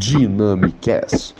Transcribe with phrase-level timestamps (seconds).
[0.00, 1.34] Dynamicast.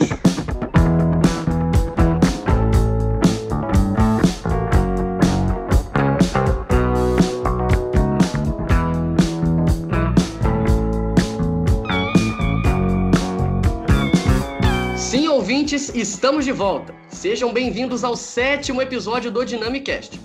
[14.95, 16.93] Sim, ouvintes, estamos de volta.
[17.09, 20.21] Sejam bem-vindos ao sétimo episódio do Dynamicast.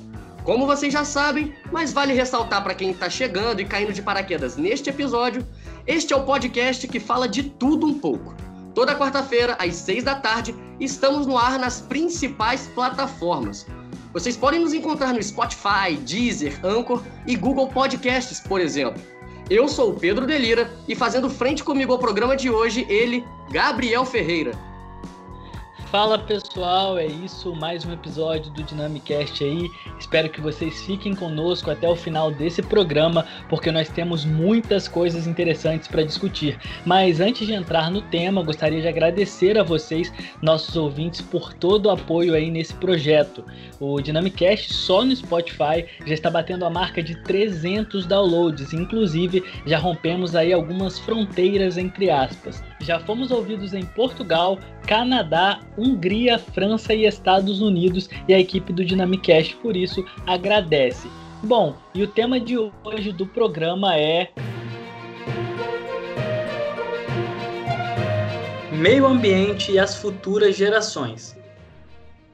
[0.46, 4.56] Como vocês já sabem, mas vale ressaltar para quem está chegando e caindo de paraquedas
[4.56, 5.44] neste episódio,
[5.86, 8.34] este é o podcast que fala de tudo um pouco.
[8.74, 13.66] Toda quarta-feira, às seis da tarde, estamos no ar nas principais plataformas.
[14.12, 19.00] Vocês podem nos encontrar no Spotify, Deezer, Anchor e Google Podcasts, por exemplo.
[19.48, 24.04] Eu sou o Pedro Delira e fazendo frente comigo ao programa de hoje, ele, Gabriel
[24.04, 24.52] Ferreira.
[25.90, 29.70] Fala pessoal, é isso, mais um episódio do Dynamicast aí.
[30.00, 35.28] Espero que vocês fiquem conosco até o final desse programa, porque nós temos muitas coisas
[35.28, 36.58] interessantes para discutir.
[36.84, 40.12] Mas antes de entrar no tema, gostaria de agradecer a vocês,
[40.42, 43.44] nossos ouvintes, por todo o apoio aí nesse projeto.
[43.78, 49.78] O Dynamicast só no Spotify já está batendo a marca de 300 downloads, inclusive já
[49.78, 52.60] rompemos aí algumas fronteiras entre aspas.
[52.80, 58.84] Já fomos ouvidos em Portugal, Canadá, Hungria, França e Estados Unidos e a equipe do
[58.84, 61.08] Dynamicast por isso agradece.
[61.42, 64.30] Bom, e o tema de hoje do programa é
[68.72, 71.34] Meio ambiente e as futuras gerações.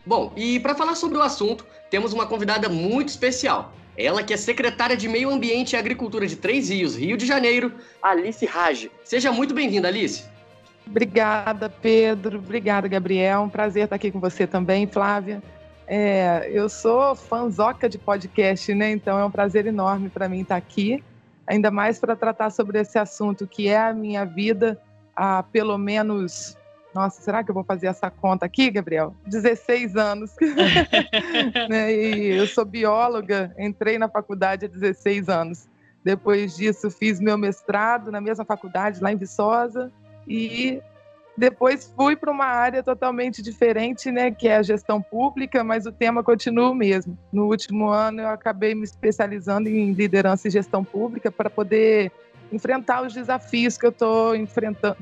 [0.04, 3.72] Bom, e para falar sobre o assunto, temos uma convidada muito especial.
[3.96, 7.72] Ela que é secretária de Meio Ambiente e Agricultura de Três Rios, Rio de Janeiro,
[8.02, 8.90] Alice Raj.
[9.04, 10.31] Seja muito bem-vinda, Alice.
[10.86, 12.38] Obrigada, Pedro.
[12.38, 13.42] Obrigada, Gabriel.
[13.42, 15.42] Um prazer estar aqui com você também, Flávia.
[15.86, 18.90] É, eu sou fanzoca de podcast, né?
[18.90, 21.02] Então é um prazer enorme para mim estar aqui,
[21.46, 24.80] ainda mais para tratar sobre esse assunto que é a minha vida
[25.14, 26.56] há pelo menos.
[26.94, 29.14] Nossa, será que eu vou fazer essa conta aqui, Gabriel?
[29.26, 30.30] 16 anos.
[31.68, 31.92] né?
[31.92, 35.68] E eu sou bióloga, entrei na faculdade há 16 anos.
[36.04, 39.90] Depois disso, fiz meu mestrado na mesma faculdade, lá em Viçosa
[40.26, 40.80] e
[41.36, 45.92] depois fui para uma área totalmente diferente, né, que é a gestão pública, mas o
[45.92, 47.16] tema continua o mesmo.
[47.32, 52.12] No último ano eu acabei me especializando em liderança e gestão pública para poder
[52.52, 54.96] enfrentar os desafios que eu estou enfrentando,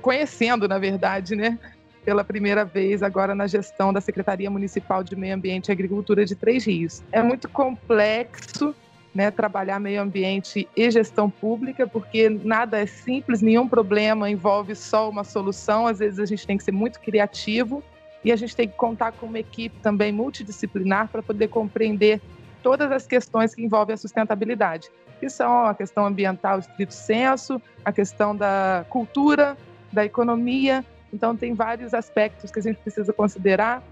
[0.00, 1.58] conhecendo, na verdade, né,
[2.04, 6.34] pela primeira vez agora na gestão da Secretaria Municipal de Meio Ambiente e Agricultura de
[6.34, 7.02] Três Rios.
[7.12, 8.74] É muito complexo,
[9.14, 15.08] né, trabalhar meio ambiente e gestão pública, porque nada é simples, nenhum problema envolve só
[15.08, 15.86] uma solução.
[15.86, 17.82] Às vezes a gente tem que ser muito criativo
[18.24, 22.20] e a gente tem que contar com uma equipe também multidisciplinar para poder compreender
[22.62, 24.88] todas as questões que envolvem a sustentabilidade,
[25.20, 29.56] que são a questão ambiental estrito senso, a questão da cultura,
[29.92, 30.84] da economia.
[31.12, 33.82] Então tem vários aspectos que a gente precisa considerar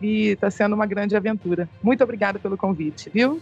[0.00, 1.68] e está sendo uma grande aventura.
[1.82, 3.40] Muito obrigada pelo convite, viu?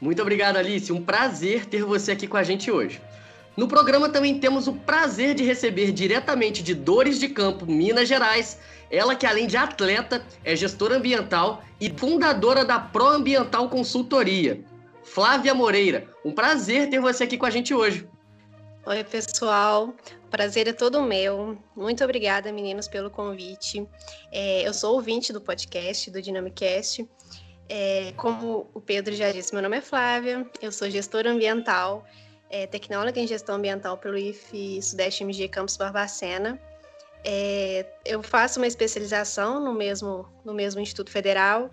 [0.00, 0.92] Muito obrigado, Alice.
[0.92, 3.00] Um prazer ter você aqui com a gente hoje.
[3.56, 8.58] No programa também temos o prazer de receber diretamente de Dores de Campo, Minas Gerais,
[8.90, 14.62] ela que além de atleta, é gestora ambiental e fundadora da Proambiental Consultoria.
[15.02, 18.06] Flávia Moreira, um prazer ter você aqui com a gente hoje.
[18.84, 19.94] Oi, pessoal.
[20.26, 21.56] O prazer é todo meu.
[21.74, 23.86] Muito obrigada, meninos, pelo convite.
[24.30, 27.08] É, eu sou ouvinte do podcast, do Dynamicast,
[27.68, 32.04] é, como o Pedro já disse, meu nome é Flávia, eu sou gestora ambiental,
[32.48, 36.58] é, tecnóloga em gestão ambiental pelo IF Sudeste MG Campus Barbacena.
[37.24, 41.70] É, eu faço uma especialização no mesmo, no mesmo Instituto Federal,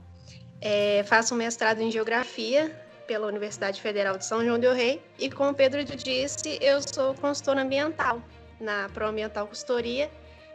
[0.59, 2.72] é, faço um mestrado em Geografia
[3.06, 7.14] pela Universidade Federal de São João del Rei e, como o Pedro disse, eu sou
[7.16, 8.22] consultora ambiental
[8.59, 10.09] na Proambiental Consultoria,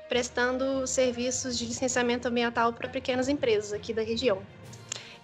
[0.08, 4.42] prestando serviços de licenciamento ambiental para pequenas empresas aqui da região.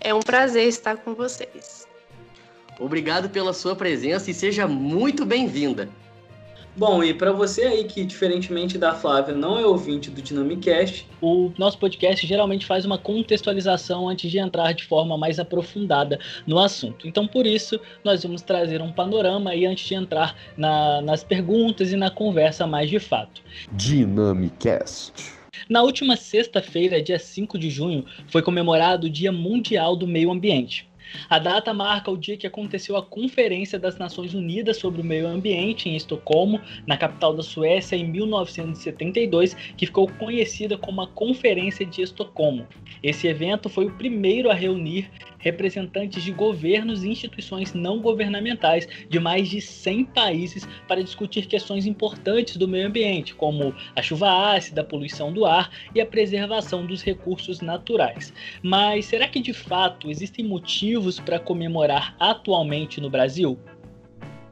[0.05, 1.89] É um prazer estar com vocês.
[2.79, 5.89] Obrigado pela sua presença e seja muito bem-vinda.
[6.77, 11.53] Bom, e para você aí que, diferentemente da Flávia, não é ouvinte do Dynamicast, o
[11.57, 17.09] nosso podcast geralmente faz uma contextualização antes de entrar de forma mais aprofundada no assunto.
[17.09, 21.93] Então, por isso, nós vamos trazer um panorama aí antes de entrar na, nas perguntas
[21.93, 23.41] e na conversa mais de fato.
[23.73, 25.34] Dynamicast.
[25.69, 30.87] Na última sexta-feira, dia 5 de junho, foi comemorado o Dia Mundial do Meio Ambiente.
[31.29, 35.27] A data marca o dia que aconteceu a Conferência das Nações Unidas sobre o Meio
[35.27, 41.87] Ambiente em Estocolmo, na capital da Suécia, em 1972, que ficou conhecida como a Conferência
[41.87, 42.67] de Estocolmo.
[43.03, 45.11] Esse evento foi o primeiro a reunir
[45.45, 51.87] representantes de governos e instituições não governamentais de mais de 100 países para discutir questões
[51.87, 56.87] importantes do meio ambiente, como a chuva ácida, a poluição do ar e a preservação
[56.87, 58.33] dos recursos naturais.
[58.63, 63.59] Mas será que de fato existem motivos para comemorar atualmente no Brasil?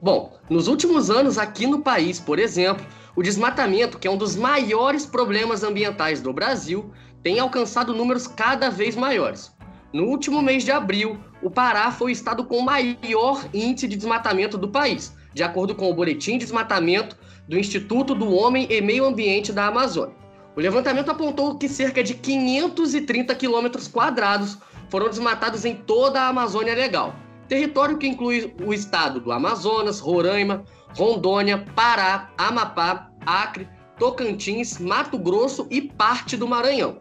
[0.02, 2.84] Bom, nos últimos anos aqui no país, por exemplo,
[3.14, 6.92] o desmatamento, que é um dos maiores problemas ambientais do Brasil,
[7.22, 9.54] tem alcançado números cada vez maiores.
[9.92, 14.56] No último mês de abril, o Pará foi o estado com maior índice de desmatamento
[14.56, 17.14] do país, de acordo com o Boletim de Desmatamento
[17.46, 20.14] do Instituto do Homem e Meio Ambiente da Amazônia.
[20.56, 24.56] O levantamento apontou que cerca de 530 quilômetros quadrados
[24.88, 27.14] foram desmatados em toda a Amazônia Legal,
[27.46, 30.64] território que inclui o estado do Amazonas, Roraima,
[30.96, 33.68] Rondônia, Pará, Amapá, Acre,
[33.98, 36.98] Tocantins, Mato Grosso e parte do Maranhão.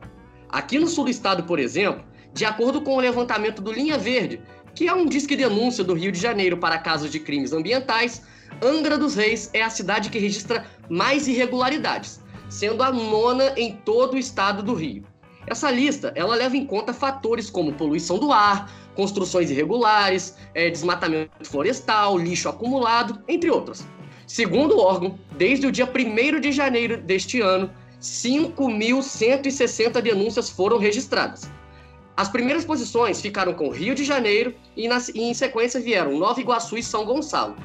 [0.50, 2.04] Aqui no sul do estado, por exemplo,
[2.34, 4.42] de acordo com o levantamento do Linha Verde,
[4.74, 8.22] que é um disque denúncia do Rio de Janeiro para casos de crimes ambientais,
[8.62, 12.20] Angra dos Reis é a cidade que registra mais irregularidades,
[12.50, 15.04] sendo a nona em todo o estado do Rio.
[15.48, 21.32] Essa lista ela leva em conta fatores como poluição do ar, construções irregulares, é, desmatamento
[21.44, 23.84] florestal, lixo acumulado, entre outros.
[24.28, 31.50] Segundo o órgão, desde o dia 1 de janeiro deste ano, 5.160 denúncias foram registradas.
[32.16, 36.78] As primeiras posições ficaram com Rio de Janeiro e, e em sequência vieram Nova Iguaçu
[36.78, 37.56] e São Gonçalo.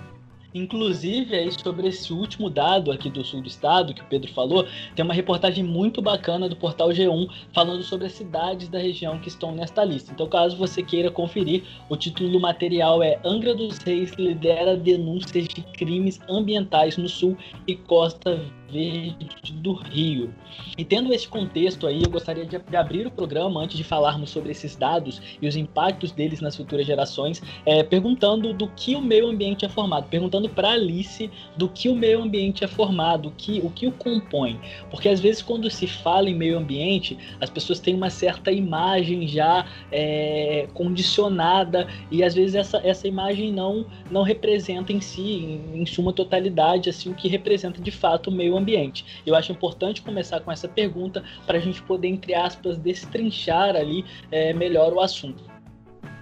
[0.56, 4.66] Inclusive, aí, sobre esse último dado aqui do sul do estado, que o Pedro falou,
[4.94, 9.28] tem uma reportagem muito bacana do portal G1 falando sobre as cidades da região que
[9.28, 10.12] estão nesta lista.
[10.12, 15.46] Então, caso você queira conferir, o título do material é Angra dos Reis lidera denúncias
[15.46, 18.40] de crimes ambientais no sul e Costa
[18.70, 20.32] Verde do Rio.
[20.76, 24.30] E tendo esse contexto aí, eu gostaria de, de, abrir o programa antes de falarmos
[24.30, 29.00] sobre esses dados e os impactos deles nas futuras gerações, é, perguntando do que o
[29.00, 33.32] meio ambiente é formado, perguntando para Alice do que o meio ambiente é formado, o
[33.32, 34.60] que, o que o compõe.
[34.90, 39.26] Porque às vezes quando se fala em meio ambiente, as pessoas têm uma certa imagem
[39.28, 45.82] já é, condicionada e às vezes essa, essa imagem não, não representa em si, em,
[45.82, 49.22] em suma totalidade, assim, o que representa de fato o meio ambiente.
[49.26, 54.04] Eu acho importante começar com essa pergunta para a gente poder, entre aspas, destrinchar ali
[54.30, 55.44] é, melhor o assunto.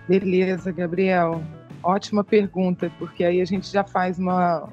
[0.08, 1.42] Beleza, Gabriel.
[1.82, 4.68] Ótima pergunta, porque aí a gente já faz uma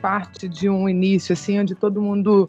[0.00, 2.48] parte de um início, assim, onde todo mundo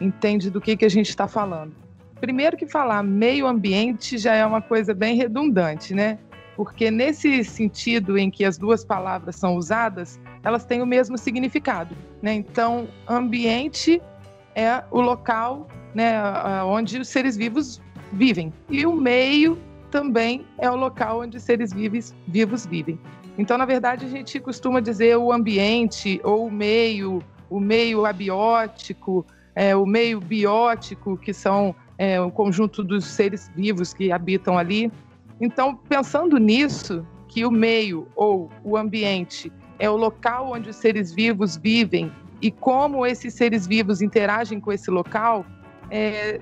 [0.00, 1.74] entende do que, que a gente está falando.
[2.20, 6.18] Primeiro que falar meio ambiente já é uma coisa bem redundante, né?
[6.54, 11.96] Porque nesse sentido em que as duas palavras são usadas, elas têm o mesmo significado.
[12.20, 12.34] Né?
[12.34, 14.00] Então, ambiente
[14.54, 16.20] é o local né,
[16.64, 17.80] onde os seres vivos
[18.12, 18.52] vivem.
[18.68, 19.58] E o meio
[19.90, 22.98] também é o local onde os seres vivos, vivos vivem.
[23.38, 29.24] Então, na verdade, a gente costuma dizer o ambiente ou o meio, o meio abiótico,
[29.54, 34.90] é, o meio biótico, que são é, o conjunto dos seres vivos que habitam ali.
[35.40, 41.12] Então, pensando nisso, que o meio ou o ambiente é o local onde os seres
[41.12, 45.46] vivos vivem e como esses seres vivos interagem com esse local,
[45.90, 46.40] é,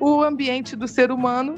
[0.00, 1.56] o ambiente do ser humano,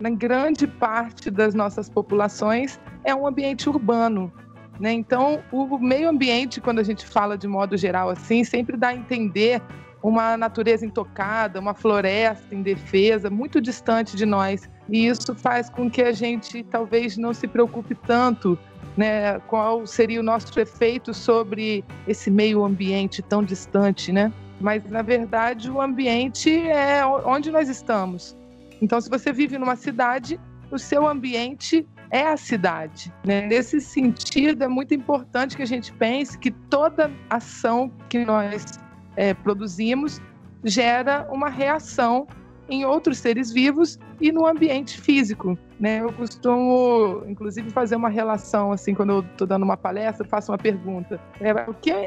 [0.00, 4.32] na grande parte das nossas populações, é um ambiente urbano.
[4.78, 4.92] Né?
[4.92, 8.94] Então, o meio ambiente, quando a gente fala de modo geral assim, sempre dá a
[8.94, 9.60] entender
[10.02, 14.68] uma natureza intocada, uma floresta indefesa, muito distante de nós.
[14.88, 18.58] E isso faz com que a gente talvez não se preocupe tanto
[18.96, 24.32] né, qual seria o nosso efeito sobre esse meio ambiente tão distante, né?
[24.60, 28.36] Mas na verdade o ambiente é onde nós estamos.
[28.80, 33.12] Então, se você vive numa cidade, o seu ambiente é a cidade.
[33.24, 33.46] Né?
[33.46, 38.78] Nesse sentido, é muito importante que a gente pense que toda ação que nós
[39.16, 40.20] é, produzimos
[40.64, 42.26] gera uma reação
[42.68, 45.58] em outros seres vivos e no ambiente físico.
[45.78, 46.00] Né?
[46.00, 50.58] Eu costumo, inclusive, fazer uma relação, assim, quando eu estou dando uma palestra, faço uma
[50.58, 51.20] pergunta.
[51.40, 51.50] É,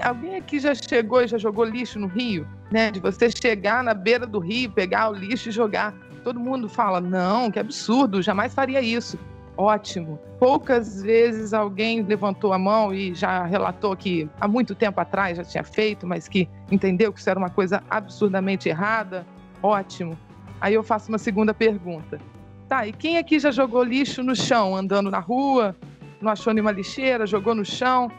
[0.08, 2.48] alguém aqui já chegou e já jogou lixo no rio?
[2.72, 2.90] Né?
[2.92, 5.94] De você chegar na beira do rio, pegar o lixo e jogar.
[6.24, 9.20] Todo mundo fala, não, que absurdo, jamais faria isso.
[9.58, 10.20] Ótimo.
[10.40, 15.44] Poucas vezes alguém levantou a mão e já relatou que há muito tempo atrás já
[15.44, 19.26] tinha feito, mas que entendeu que isso era uma coisa absurdamente errada.
[19.64, 20.18] Ótimo.
[20.65, 22.19] Aí eu faço uma segunda pergunta.
[22.67, 25.75] Tá, e quem aqui já jogou lixo no chão, andando na rua,
[26.19, 28.10] não achou nenhuma lixeira, jogou no chão?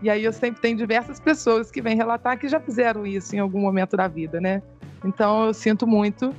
[0.00, 3.40] E aí eu sempre tenho diversas pessoas que vêm relatar que já fizeram isso em
[3.40, 4.62] algum momento da vida, né?
[5.04, 6.32] Então eu sinto muito,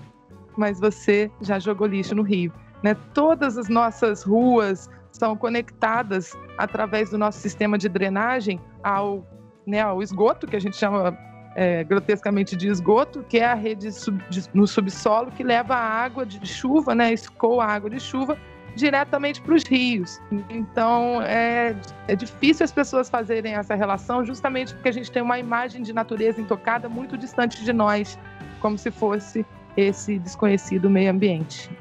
[0.55, 2.53] mas você já jogou lixo no rio.
[2.81, 2.95] Né?
[3.13, 9.27] Todas as nossas ruas, são conectadas através do nosso sistema de drenagem ao,
[9.65, 11.11] né, ao esgoto, que a gente chama
[11.57, 15.79] é, grotescamente de esgoto, que é a rede sub, de, no subsolo que leva a
[15.79, 18.37] água de chuva, né, escoa a água de chuva
[18.75, 20.21] diretamente para os rios.
[20.51, 21.75] Então é,
[22.07, 25.91] é difícil as pessoas fazerem essa relação, justamente porque a gente tem uma imagem de
[25.91, 28.19] natureza intocada muito distante de nós,
[28.59, 29.43] como se fosse
[29.75, 31.71] esse desconhecido meio ambiente.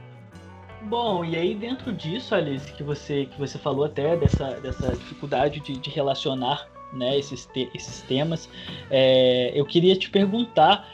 [0.85, 5.61] Bom, e aí dentro disso, Alice, que você, que você falou até dessa, dessa dificuldade
[5.61, 8.49] de, de relacionar né, esses, te, esses temas,
[8.91, 10.89] é, eu queria te perguntar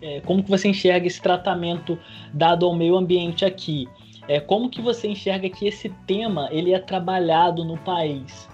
[0.00, 1.98] é, como que você enxerga esse tratamento
[2.32, 3.88] dado ao meio ambiente aqui.
[4.28, 8.48] É, como que você enxerga que esse tema ele é trabalhado no país?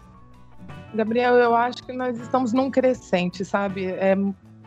[0.95, 3.87] Gabriel, eu acho que nós estamos num crescente, sabe?
[3.87, 4.15] É,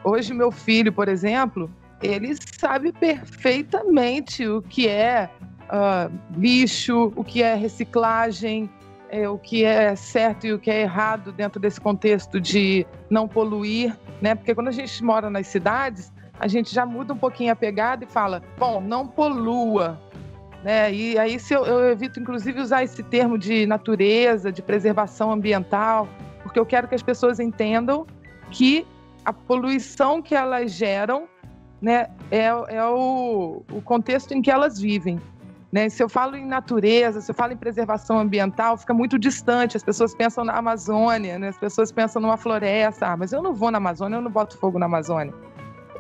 [0.04, 1.70] hoje meu filho, por exemplo,
[2.02, 5.30] ele sabe perfeitamente o que é
[5.66, 8.70] uh, lixo, o que é reciclagem,
[9.16, 13.28] é, o que é certo e o que é errado dentro desse contexto de não
[13.28, 14.36] poluir, né?
[14.36, 18.04] Porque quando a gente mora nas cidades, a gente já muda um pouquinho a pegada
[18.04, 20.00] e fala, bom, não polua,
[20.64, 20.94] né?
[20.94, 26.08] E aí eu, eu evito inclusive usar esse termo de natureza, de preservação ambiental,
[26.44, 28.06] porque eu quero que as pessoas entendam
[28.52, 28.86] que
[29.24, 31.28] a poluição que elas geram
[31.82, 35.20] né, é, é o, o contexto em que elas vivem.
[35.76, 35.90] Né?
[35.90, 39.76] Se eu falo em natureza, se eu falo em preservação ambiental, fica muito distante.
[39.76, 41.50] As pessoas pensam na Amazônia, né?
[41.50, 43.08] as pessoas pensam numa floresta.
[43.08, 45.34] Ah, mas eu não vou na Amazônia, eu não boto fogo na Amazônia.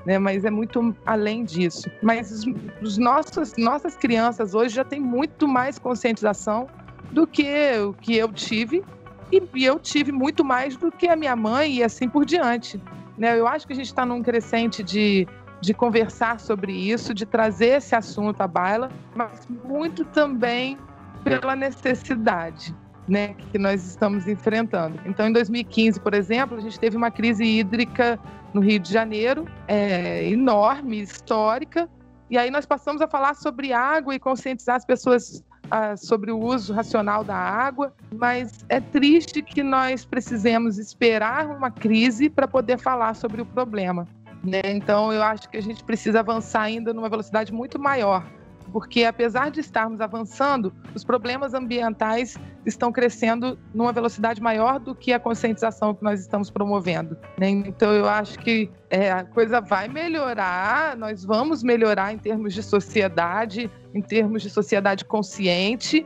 [0.05, 0.17] Né?
[0.17, 1.91] Mas é muito além disso.
[2.01, 2.45] Mas os,
[2.81, 6.67] os nossos, nossas crianças hoje já têm muito mais conscientização
[7.11, 8.81] do que o que eu tive.
[9.29, 12.81] E, e eu tive muito mais do que a minha mãe e assim por diante.
[13.17, 13.37] Né?
[13.37, 15.27] Eu acho que a gente está num crescente de
[15.61, 20.77] de conversar sobre isso, de trazer esse assunto à baila, mas muito também
[21.23, 22.73] pela necessidade.
[23.07, 24.99] Né, que nós estamos enfrentando.
[25.05, 28.19] Então, em 2015, por exemplo, a gente teve uma crise hídrica
[28.51, 31.87] no Rio de Janeiro, é, enorme, histórica,
[32.31, 36.39] e aí nós passamos a falar sobre água e conscientizar as pessoas ah, sobre o
[36.39, 42.77] uso racional da água, mas é triste que nós precisemos esperar uma crise para poder
[42.77, 44.07] falar sobre o problema.
[44.45, 44.61] Né?
[44.65, 48.23] Então, eu acho que a gente precisa avançar ainda numa velocidade muito maior,
[48.71, 55.13] porque apesar de estarmos avançando, os problemas ambientais estão crescendo numa velocidade maior do que
[55.13, 57.17] a conscientização que nós estamos promovendo.
[57.39, 57.49] Né?
[57.49, 62.61] Então, eu acho que é, a coisa vai melhorar, nós vamos melhorar em termos de
[62.61, 66.05] sociedade, em termos de sociedade consciente.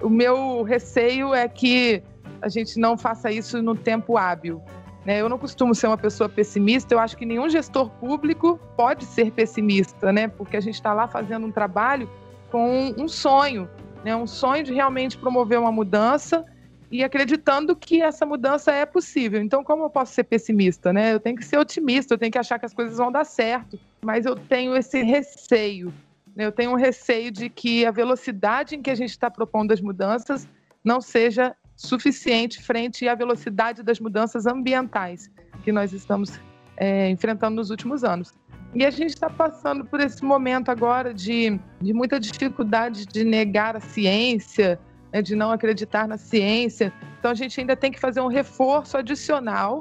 [0.00, 2.02] O meu receio é que
[2.40, 4.62] a gente não faça isso no tempo hábil.
[5.04, 5.20] Né?
[5.20, 9.30] Eu não costumo ser uma pessoa pessimista, eu acho que nenhum gestor público pode ser
[9.32, 10.28] pessimista, né?
[10.28, 12.08] porque a gente está lá fazendo um trabalho
[12.50, 13.68] com um sonho,
[14.04, 14.16] né?
[14.16, 16.44] um sonho de realmente promover uma mudança
[16.90, 19.42] e acreditando que essa mudança é possível.
[19.42, 20.92] Então, como eu posso ser pessimista?
[20.92, 21.12] Né?
[21.12, 23.78] Eu tenho que ser otimista, eu tenho que achar que as coisas vão dar certo,
[24.02, 25.92] mas eu tenho esse receio.
[26.34, 26.46] Né?
[26.46, 29.80] Eu tenho um receio de que a velocidade em que a gente está propondo as
[29.80, 30.48] mudanças
[30.84, 35.30] não seja suficiente frente à velocidade das mudanças ambientais
[35.62, 36.38] que nós estamos
[36.76, 38.32] é, enfrentando nos últimos anos.
[38.74, 43.76] E a gente está passando por esse momento agora de, de muita dificuldade de negar
[43.76, 44.80] a ciência,
[45.12, 46.92] né, de não acreditar na ciência.
[47.18, 49.80] Então a gente ainda tem que fazer um reforço adicional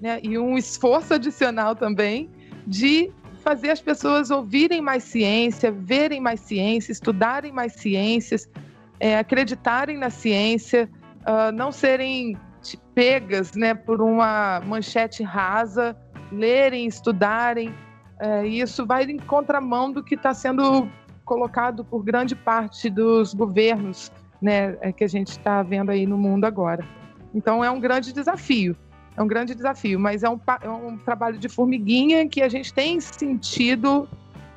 [0.00, 2.30] né, e um esforço adicional também
[2.66, 3.10] de
[3.42, 8.48] fazer as pessoas ouvirem mais ciência, verem mais ciência, estudarem mais ciências,
[9.00, 10.88] é, acreditarem na ciência,
[11.26, 12.36] uh, não serem
[12.94, 15.96] pegas né, por uma manchete rasa,
[16.30, 17.68] lerem, estudarem.
[18.20, 20.88] Uh, isso vai em contramão do que está sendo
[21.24, 26.18] colocado por grande parte dos governos né, é, que a gente está vendo aí no
[26.18, 26.86] mundo agora.
[27.34, 28.76] Então é um grande desafio,
[29.16, 32.72] é um grande desafio, mas é um, é um trabalho de formiguinha que a gente
[32.72, 34.08] tem sentido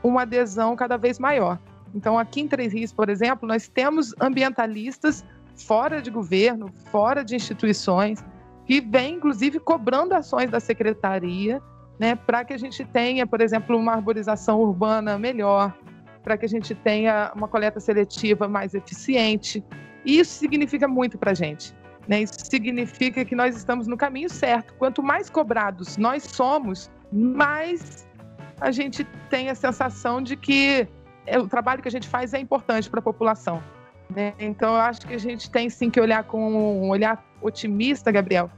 [0.04, 1.58] uma adesão cada vez maior.
[1.96, 5.26] Então aqui em Três Rios, por exemplo, nós temos ambientalistas
[5.58, 8.24] fora de governo, fora de instituições,
[8.66, 11.62] que vem, inclusive, cobrando ações da secretaria,
[12.00, 15.76] né, para que a gente tenha, por exemplo, uma arborização urbana melhor,
[16.24, 19.64] para que a gente tenha uma coleta seletiva mais eficiente.
[20.06, 21.74] E isso significa muito para a gente.
[22.08, 22.22] Né?
[22.22, 24.74] Isso significa que nós estamos no caminho certo.
[24.76, 28.08] Quanto mais cobrados nós somos, mais
[28.60, 30.88] a gente tem a sensação de que
[31.26, 33.62] é, o trabalho que a gente faz é importante para a população.
[34.10, 34.34] Né?
[34.40, 38.50] Então, eu acho que a gente tem sim que olhar com um olhar otimista, Gabriel,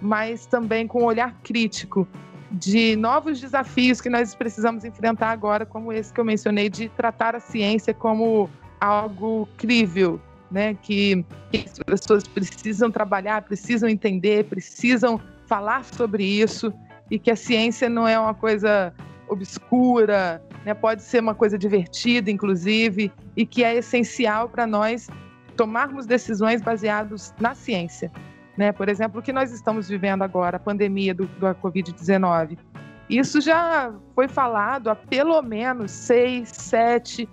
[0.00, 2.06] mas também com um olhar crítico
[2.50, 7.34] de novos desafios que nós precisamos enfrentar agora, como esse que eu mencionei, de tratar
[7.34, 8.48] a ciência como
[8.80, 10.20] algo crível,
[10.50, 10.74] né?
[10.74, 16.72] Que, que as pessoas precisam trabalhar, precisam entender, precisam falar sobre isso
[17.10, 18.92] e que a ciência não é uma coisa
[19.28, 20.74] obscura, né?
[20.74, 25.08] pode ser uma coisa divertida, inclusive, e que é essencial para nós
[25.56, 28.10] tomarmos decisões baseadas na ciência.
[28.56, 28.72] Né?
[28.72, 32.58] Por exemplo, o que nós estamos vivendo agora, a pandemia do, da Covid-19.
[33.08, 37.28] Isso já foi falado há pelo menos seis, sete,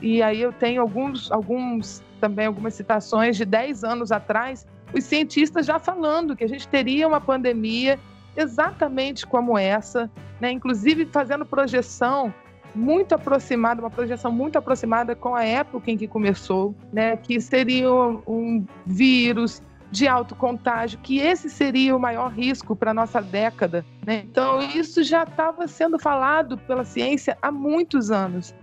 [0.00, 5.66] e aí eu tenho alguns, alguns também algumas citações de dez anos atrás, os cientistas
[5.66, 7.98] já falando que a gente teria uma pandemia
[8.36, 10.50] exatamente como essa, né?
[10.50, 12.32] inclusive fazendo projeção
[12.74, 17.16] muito aproximada, uma projeção muito aproximada com a época em que começou, né?
[17.16, 22.94] que seria um vírus de alto contágio, que esse seria o maior risco para a
[22.94, 23.84] nossa década.
[24.04, 24.24] Né?
[24.28, 28.54] Então, isso já estava sendo falado pela ciência há muitos anos,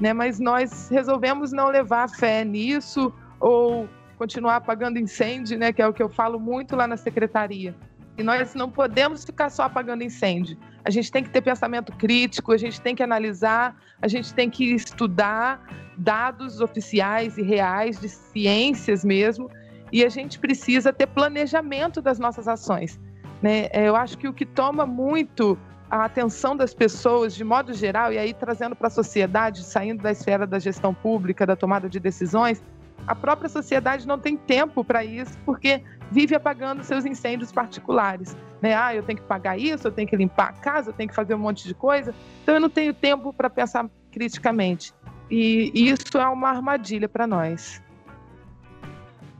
[0.00, 0.12] né?
[0.12, 5.72] mas nós resolvemos não levar fé nisso ou continuar apagando incêndio, né?
[5.72, 7.74] que é o que eu falo muito lá na secretaria.
[8.16, 10.56] E nós não podemos ficar só apagando incêndio.
[10.84, 14.50] A gente tem que ter pensamento crítico, a gente tem que analisar, a gente tem
[14.50, 15.64] que estudar
[15.96, 19.50] dados oficiais e reais de ciências mesmo,
[19.90, 23.00] e a gente precisa ter planejamento das nossas ações.
[23.40, 23.68] Né?
[23.70, 25.58] É, eu acho que o que toma muito
[25.90, 30.10] a atenção das pessoas, de modo geral, e aí trazendo para a sociedade, saindo da
[30.10, 32.62] esfera da gestão pública, da tomada de decisões,
[33.06, 38.36] a própria sociedade não tem tempo para isso, porque vive apagando seus incêndios particulares.
[38.60, 38.74] Né?
[38.74, 41.14] Ah, eu tenho que pagar isso, eu tenho que limpar a casa, eu tenho que
[41.14, 42.14] fazer um monte de coisa.
[42.42, 44.92] Então eu não tenho tempo para pensar criticamente.
[45.30, 47.82] E isso é uma armadilha para nós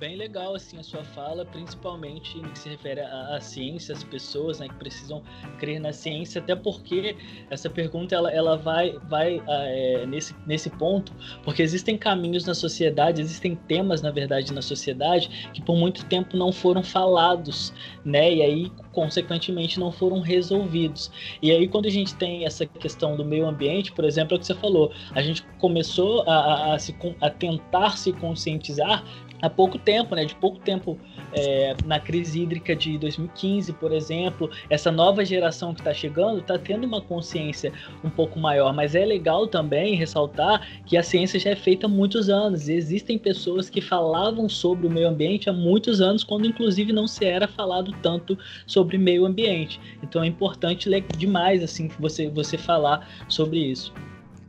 [0.02, 4.02] bem legal assim a sua fala, principalmente no que se refere à, à ciência, as
[4.02, 5.22] pessoas né, que precisam
[5.60, 7.16] crer na ciência, até porque
[7.48, 11.12] essa pergunta ela, ela vai, vai ah, é, nesse, nesse ponto,
[11.44, 16.36] porque existem caminhos na sociedade, existem temas, na verdade, na sociedade que por muito tempo
[16.36, 17.72] não foram falados,
[18.04, 18.34] né?
[18.34, 21.12] E aí, consequentemente, não foram resolvidos.
[21.40, 24.40] E aí, quando a gente tem essa questão do meio ambiente, por exemplo, é o
[24.40, 29.04] que você falou, a gente começou a, a, a, se, a tentar se conscientizar
[29.42, 30.24] há pouco tempo, né?
[30.24, 30.96] De pouco tempo
[31.32, 36.56] é, na crise hídrica de 2015, por exemplo, essa nova geração que está chegando está
[36.56, 37.72] tendo uma consciência
[38.04, 41.88] um pouco maior, mas é legal também ressaltar que a ciência já é feita há
[41.88, 42.68] muitos anos.
[42.68, 47.08] E existem pessoas que falavam sobre o meio ambiente há muitos anos, quando inclusive não
[47.08, 49.80] se era falado tanto sobre meio ambiente.
[50.02, 53.92] Então é importante demais assim você você falar sobre isso.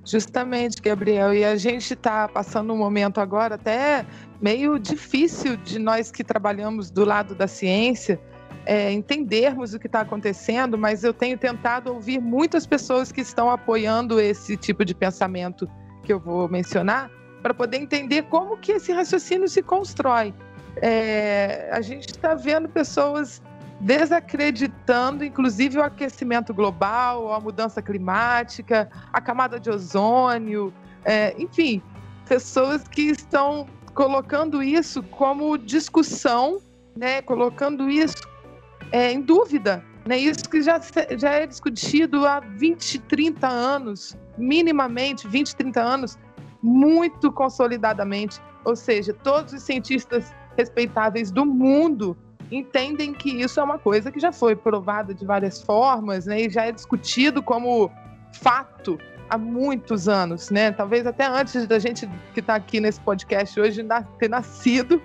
[0.05, 1.33] Justamente, Gabriel.
[1.33, 4.05] E a gente está passando um momento agora até
[4.41, 8.19] meio difícil de nós que trabalhamos do lado da ciência
[8.65, 13.49] é, entendermos o que está acontecendo, mas eu tenho tentado ouvir muitas pessoas que estão
[13.49, 15.69] apoiando esse tipo de pensamento
[16.03, 17.09] que eu vou mencionar,
[17.41, 20.33] para poder entender como que esse raciocínio se constrói.
[20.77, 23.41] É, a gente está vendo pessoas
[23.83, 31.81] desacreditando, inclusive, o aquecimento global, a mudança climática, a camada de ozônio, é, enfim,
[32.25, 36.59] pessoas que estão colocando isso como discussão,
[36.95, 38.23] né, colocando isso
[38.91, 39.83] é, em dúvida.
[40.05, 40.79] Né, isso que já,
[41.17, 46.17] já é discutido há 20, 30 anos, minimamente 20, 30 anos,
[46.61, 48.41] muito consolidadamente.
[48.63, 52.17] Ou seja, todos os cientistas respeitáveis do mundo
[52.57, 56.49] entendem que isso é uma coisa que já foi provada de várias formas, né, e
[56.49, 57.91] já é discutido como
[58.31, 58.97] fato
[59.29, 60.71] há muitos anos, né?
[60.71, 63.85] Talvez até antes da gente que está aqui nesse podcast hoje
[64.19, 65.01] ter nascido,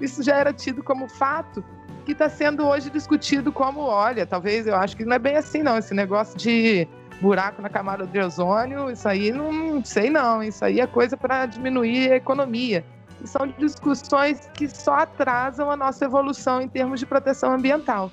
[0.00, 1.64] isso já era tido como fato
[2.04, 5.62] que está sendo hoje discutido como, olha, talvez eu acho que não é bem assim
[5.62, 6.86] não, esse negócio de
[7.20, 11.46] buraco na camada de ozônio, isso aí não sei não, isso aí é coisa para
[11.46, 12.84] diminuir a economia
[13.24, 18.10] são discussões que só atrasam a nossa evolução em termos de proteção ambiental.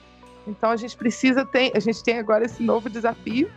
[0.48, 3.50] Então a gente precisa ter, a gente tem agora esse novo desafio,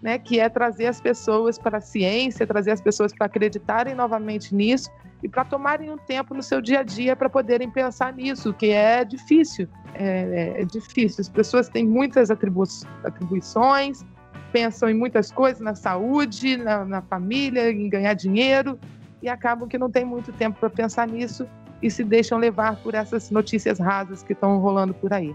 [0.00, 4.54] né, que é trazer as pessoas para a ciência, trazer as pessoas para acreditarem novamente
[4.54, 4.90] nisso
[5.22, 8.70] e para tomarem um tempo no seu dia a dia para poderem pensar nisso, que
[8.70, 11.20] é difícil, é, é, é difícil.
[11.20, 12.62] As pessoas têm muitas atribu
[13.02, 14.04] atribuições,
[14.52, 18.78] pensam em muitas coisas, na saúde, na, na família, em ganhar dinheiro,
[19.22, 21.46] e acabam que não tem muito tempo para pensar nisso
[21.82, 25.34] e se deixam levar por essas notícias rasas que estão rolando por aí.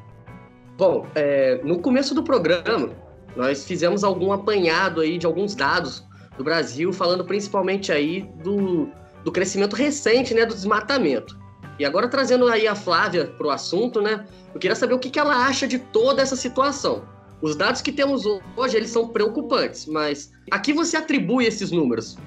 [0.77, 2.89] Bom, é, no começo do programa,
[3.35, 6.05] nós fizemos algum apanhado aí de alguns dados
[6.37, 8.89] do Brasil, falando principalmente aí do,
[9.23, 11.39] do crescimento recente, né, do desmatamento.
[11.79, 15.09] E agora trazendo aí a Flávia para o assunto, né, eu queria saber o que,
[15.09, 17.03] que ela acha de toda essa situação.
[17.41, 18.23] Os dados que temos
[18.55, 22.17] hoje, eles são preocupantes, mas a que você atribui esses números?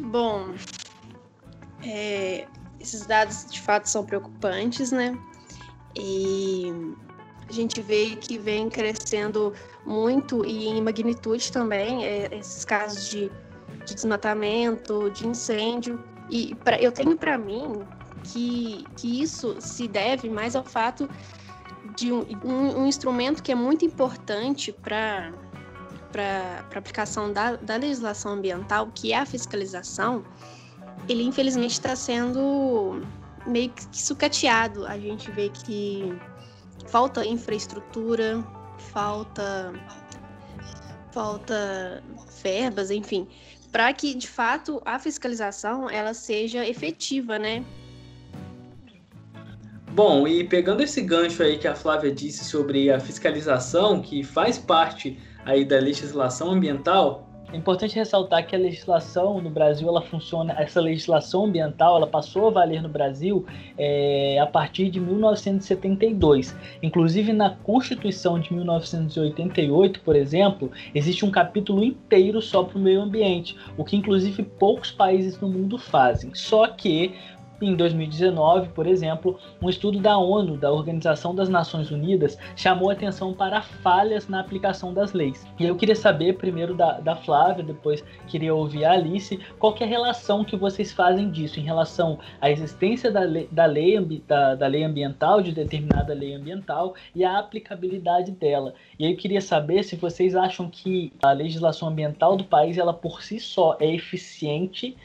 [0.00, 0.54] Bom,
[1.82, 2.46] é,
[2.80, 5.18] esses dados de fato são preocupantes, né?
[5.96, 6.72] E
[7.48, 9.52] a gente vê que vem crescendo
[9.84, 13.30] muito e em magnitude também é, esses casos de,
[13.84, 16.02] de, desmatamento, de incêndio.
[16.30, 17.80] E pra, eu tenho para mim
[18.22, 21.08] que, que isso se deve mais ao fato
[21.96, 25.32] de um, um, um instrumento que é muito importante para
[26.10, 30.24] para a aplicação da, da legislação ambiental, que é a fiscalização,
[31.08, 33.02] ele infelizmente está sendo
[33.46, 34.86] meio que sucateado.
[34.86, 36.14] A gente vê que
[36.86, 38.44] falta infraestrutura,
[38.92, 39.72] falta
[41.12, 42.02] falta
[42.42, 43.26] verbas, enfim,
[43.72, 47.64] para que de fato a fiscalização ela seja efetiva, né?
[49.90, 54.56] Bom, e pegando esse gancho aí que a Flávia disse sobre a fiscalização, que faz
[54.56, 55.18] parte
[55.48, 60.82] aí da legislação ambiental, é importante ressaltar que a legislação no Brasil, ela funciona, essa
[60.82, 63.46] legislação ambiental, ela passou a valer no Brasil
[63.78, 66.54] é, a partir de 1972.
[66.82, 73.00] Inclusive na Constituição de 1988, por exemplo, existe um capítulo inteiro só para o meio
[73.00, 76.34] ambiente, o que inclusive poucos países no mundo fazem.
[76.34, 77.14] Só que
[77.60, 83.32] em 2019, por exemplo, um estudo da ONU, da Organização das Nações Unidas, chamou atenção
[83.32, 85.46] para falhas na aplicação das leis.
[85.58, 89.84] E eu queria saber primeiro da, da Flávia, depois queria ouvir a Alice, qual é
[89.84, 94.54] a relação que vocês fazem disso em relação à existência da lei, da lei, da,
[94.54, 98.74] da lei ambiental, de determinada lei ambiental, e a aplicabilidade dela.
[98.98, 103.22] E eu queria saber se vocês acham que a legislação ambiental do país, ela por
[103.22, 104.96] si só é eficiente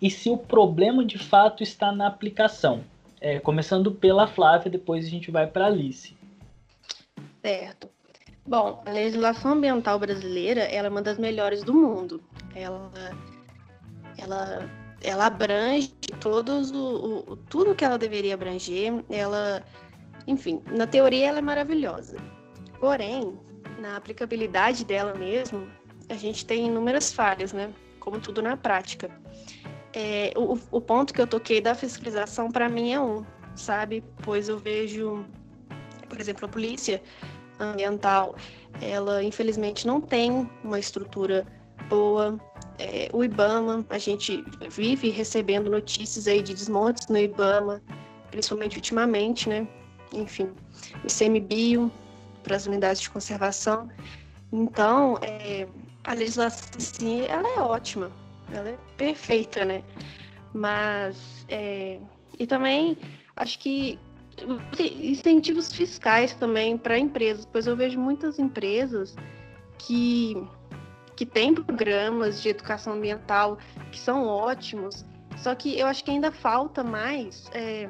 [0.00, 2.84] e se o problema de fato está na aplicação.
[3.20, 6.16] É, começando pela Flávia, depois a gente vai para a Alice.
[7.42, 7.88] Certo.
[8.46, 12.22] Bom, a legislação ambiental brasileira é uma das melhores do mundo.
[12.54, 12.90] Ela,
[14.16, 14.70] ela,
[15.02, 19.04] ela abrange todos o, o, tudo que ela deveria abranger.
[19.10, 19.64] Ela,
[20.26, 22.16] enfim, na teoria ela é maravilhosa.
[22.78, 23.36] Porém,
[23.80, 25.68] na aplicabilidade dela mesmo,
[26.08, 27.72] a gente tem inúmeras falhas, né?
[27.98, 29.10] Como tudo na prática
[29.92, 33.24] é, o, o ponto que eu toquei da fiscalização para mim é um,
[33.54, 34.04] sabe?
[34.22, 35.24] Pois eu vejo,
[36.08, 37.02] por exemplo, a polícia
[37.58, 38.36] ambiental,
[38.80, 41.46] ela infelizmente não tem uma estrutura
[41.88, 42.38] boa.
[42.78, 47.82] É, o IBAMA, a gente vive recebendo notícias aí de desmontes no IBAMA,
[48.30, 49.66] principalmente ultimamente, né?
[50.12, 50.52] Enfim,
[51.02, 51.90] o ICMBio
[52.42, 53.88] para as unidades de conservação.
[54.52, 55.66] Então, é,
[56.04, 58.10] a legislação, sim, ela é ótima,
[58.52, 59.82] ela é perfeita, né?
[60.54, 62.00] Mas, é,
[62.38, 62.96] e também
[63.36, 63.98] acho que
[64.80, 69.16] incentivos fiscais também para empresas, pois eu vejo muitas empresas
[69.78, 70.36] que,
[71.16, 73.58] que têm programas de educação ambiental
[73.90, 75.04] que são ótimos,
[75.36, 77.88] só que eu acho que ainda falta mais, é,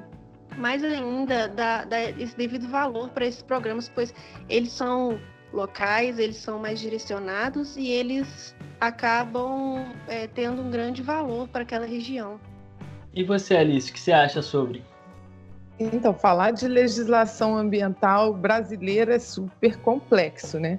[0.56, 1.86] mais ainda dar,
[2.18, 4.12] esse devido valor para esses programas, pois
[4.48, 5.20] eles são
[5.52, 11.86] locais, eles são mais direcionados e eles acabam é, tendo um grande valor para aquela
[11.86, 12.40] região.
[13.12, 14.82] E você, Alice, o que você acha sobre?
[15.80, 20.78] Então, falar de legislação ambiental brasileira é super complexo, né?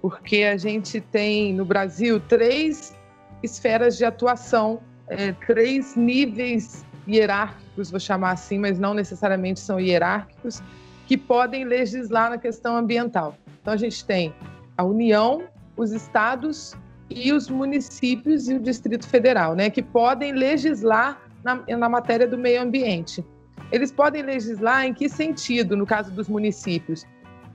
[0.00, 2.96] Porque a gente tem no Brasil três
[3.42, 10.62] esferas de atuação, é, três níveis hierárquicos, vou chamar assim, mas não necessariamente são hierárquicos,
[11.06, 13.36] que podem legislar na questão ambiental.
[13.60, 14.32] Então, a gente tem
[14.76, 15.44] a União,
[15.76, 16.74] os estados
[17.08, 22.36] e os municípios e o Distrito Federal, né, que podem legislar na, na matéria do
[22.36, 23.24] meio ambiente.
[23.70, 27.04] Eles podem legislar em que sentido, no caso dos municípios?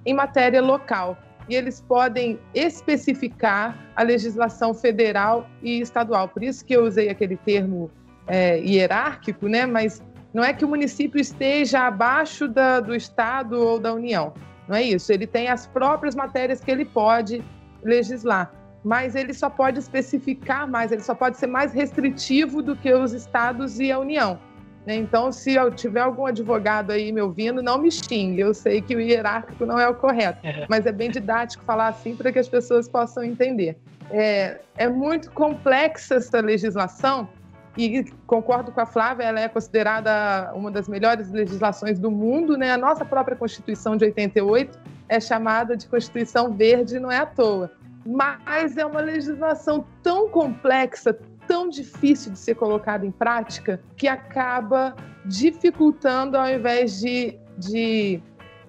[0.06, 1.18] Em matéria local.
[1.50, 6.28] E eles podem especificar a legislação federal e estadual.
[6.28, 7.90] Por isso que eu usei aquele termo
[8.28, 9.66] é, hierárquico, né?
[9.66, 10.02] mas
[10.34, 14.34] não é que o município esteja abaixo da, do Estado ou da União.
[14.68, 15.12] Não é isso.
[15.12, 17.44] Ele tem as próprias matérias que ele pode
[17.84, 22.92] legislar mas ele só pode especificar mais, ele só pode ser mais restritivo do que
[22.94, 24.40] os estados e a União.
[24.86, 24.96] Né?
[24.96, 28.40] Então, se eu tiver algum advogado aí me ouvindo, não me xingue.
[28.40, 30.66] Eu sei que o hierárquico não é o correto, é.
[30.68, 33.78] mas é bem didático falar assim para que as pessoas possam entender.
[34.10, 37.30] É, é muito complexa essa legislação
[37.78, 42.74] e concordo com a Flávia, ela é considerada uma das melhores legislações do mundo, né?
[42.74, 47.72] A nossa própria Constituição de 88 é chamada de Constituição Verde, não é à toa
[48.06, 54.96] mas é uma legislação tão complexa, tão difícil de ser colocada em prática, que acaba
[55.26, 58.22] dificultando ao invés de, de,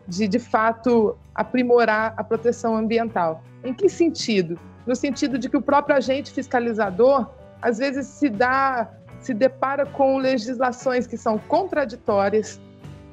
[0.06, 3.42] de, de fato, aprimorar a proteção ambiental.
[3.64, 4.58] Em que sentido?
[4.86, 8.90] No sentido de que o próprio agente fiscalizador, às vezes, se dá
[9.20, 12.60] se depara com legislações que são contraditórias,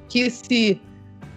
[0.07, 0.81] que se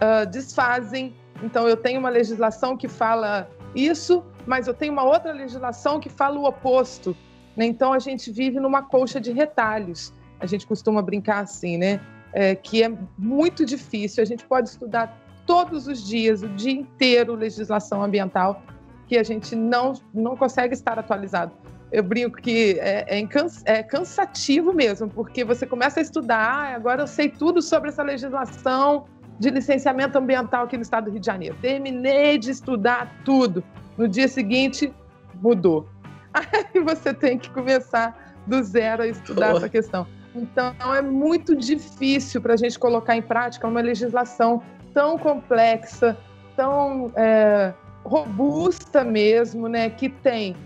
[0.00, 1.14] uh, desfazem.
[1.42, 6.08] Então, eu tenho uma legislação que fala isso, mas eu tenho uma outra legislação que
[6.08, 7.16] fala o oposto.
[7.56, 7.66] Né?
[7.66, 10.12] Então, a gente vive numa colcha de retalhos.
[10.40, 12.00] A gente costuma brincar assim, né?
[12.32, 14.22] É, que é muito difícil.
[14.22, 18.62] A gente pode estudar todos os dias, o dia inteiro, legislação ambiental,
[19.06, 21.52] que a gente não, não consegue estar atualizado.
[21.90, 23.28] Eu brinco que é, é,
[23.66, 28.02] é cansativo mesmo, porque você começa a estudar, ah, agora eu sei tudo sobre essa
[28.02, 29.04] legislação
[29.38, 31.56] de licenciamento ambiental aqui no estado do Rio de Janeiro.
[31.60, 33.62] Terminei de estudar tudo.
[33.96, 34.92] No dia seguinte,
[35.34, 35.88] mudou.
[36.34, 39.56] Aí você tem que começar do zero a estudar oh.
[39.58, 40.06] essa questão.
[40.34, 44.62] Então, é muito difícil para a gente colocar em prática uma legislação
[44.94, 46.16] tão complexa,
[46.56, 50.56] tão é, robusta mesmo, né, que tem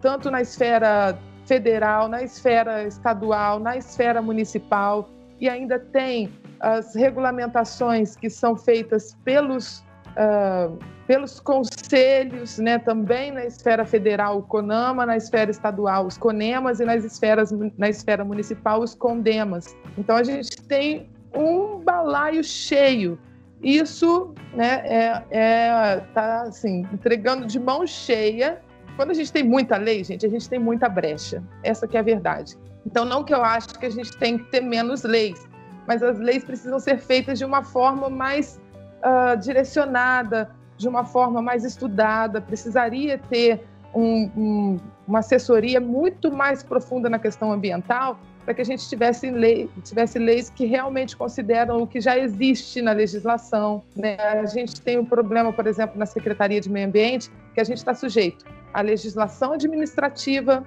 [0.00, 5.08] tanto na esfera federal, na esfera estadual, na esfera municipal,
[5.40, 6.32] e ainda tem
[6.62, 9.80] as regulamentações que são feitas pelos,
[10.16, 16.80] uh, pelos conselhos, né, também na esfera federal, o CONAMA, na esfera estadual, os CONEMAS,
[16.80, 19.76] e nas esferas, na esfera municipal, os CONDEMAS.
[19.98, 23.18] Então, a gente tem um balaio cheio
[23.62, 28.60] isso né, é, é, tá assim, entregando de mão cheia.
[28.96, 31.42] Quando a gente tem muita lei, gente, a gente tem muita brecha.
[31.62, 32.56] Essa que é a verdade.
[32.84, 35.48] Então, não que eu acho que a gente tem que ter menos leis,
[35.86, 38.60] mas as leis precisam ser feitas de uma forma mais
[39.02, 42.40] uh, direcionada, de uma forma mais estudada.
[42.40, 43.64] Precisaria ter
[43.94, 49.30] um, um, uma assessoria muito mais profunda na questão ambiental para que a gente tivesse,
[49.30, 53.82] lei, tivesse leis que realmente consideram o que já existe na legislação.
[53.96, 54.16] Né?
[54.16, 57.78] A gente tem um problema, por exemplo, na Secretaria de Meio Ambiente, que a gente
[57.78, 60.66] está sujeito à legislação administrativa,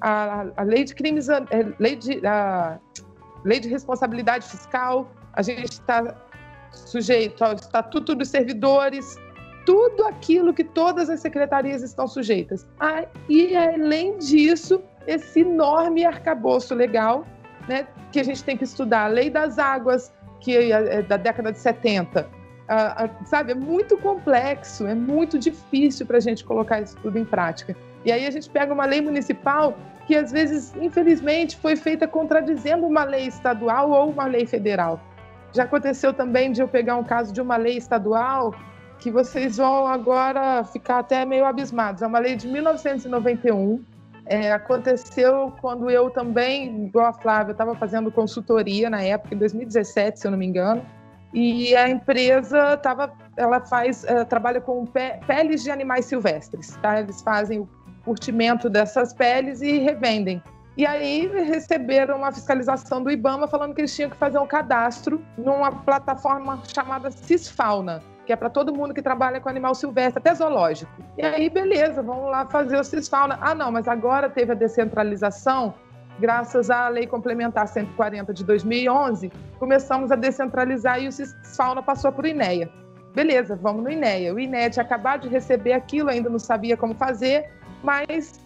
[0.00, 1.44] à, à lei de crimes, é,
[1.80, 2.78] lei de, a
[3.46, 6.14] lei de responsabilidade fiscal, a gente está
[6.72, 9.16] sujeito ao Estatuto dos Servidores,
[9.64, 12.66] tudo aquilo que todas as secretarias estão sujeitas.
[12.80, 17.24] Ah, e além disso, esse enorme arcabouço legal,
[17.68, 19.04] né, que a gente tem que estudar.
[19.04, 22.28] A lei das águas, que é, é da década de 70.
[22.68, 27.16] Ah, ah, sabe, é muito complexo, é muito difícil para a gente colocar isso tudo
[27.16, 27.76] em prática.
[28.04, 32.86] E aí a gente pega uma lei municipal que às vezes, infelizmente, foi feita contradizendo
[32.86, 35.00] uma lei estadual ou uma lei federal.
[35.52, 38.54] Já aconteceu também de eu pegar um caso de uma lei estadual
[38.98, 42.02] que vocês vão agora ficar até meio abismados.
[42.02, 43.84] É uma lei de 1991
[44.26, 50.18] é, aconteceu quando eu também, igual a Flávia, estava fazendo consultoria na época, em 2017,
[50.18, 50.84] se eu não me engano,
[51.32, 54.84] e a empresa tava, ela faz, ela trabalha com
[55.26, 57.00] peles de animais silvestres, tá?
[57.00, 57.68] Eles fazem o
[58.06, 60.42] curtimento dessas peles e revendem.
[60.76, 65.20] E aí receberam uma fiscalização do IBAMA falando que eles tinham que fazer um cadastro
[65.36, 70.34] numa plataforma chamada Cisfauna que é para todo mundo que trabalha com animal silvestre, até
[70.34, 70.90] zoológico.
[71.16, 73.38] E aí, beleza, vamos lá fazer o Cisfauna.
[73.40, 75.72] Ah, não, mas agora teve a descentralização,
[76.18, 82.26] graças à Lei Complementar 140 de 2011, começamos a descentralizar e o Cisfauna passou por
[82.26, 82.68] INEA.
[83.14, 84.34] Beleza, vamos no INEA.
[84.34, 87.48] O INEA tinha acabado de receber aquilo, ainda não sabia como fazer,
[87.86, 88.40] mas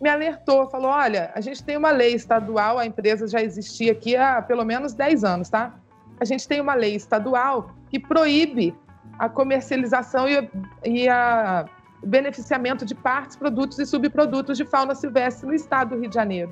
[0.00, 4.16] me alertou, falou: olha, a gente tem uma lei estadual, a empresa já existia aqui
[4.16, 5.72] há pelo menos 10 anos, tá?
[6.20, 8.74] A gente tem uma lei estadual que proíbe
[9.18, 10.50] a comercialização e,
[10.84, 11.64] e a
[12.04, 16.50] beneficiamento de partes, produtos e subprodutos de fauna silvestre no estado do Rio de Janeiro.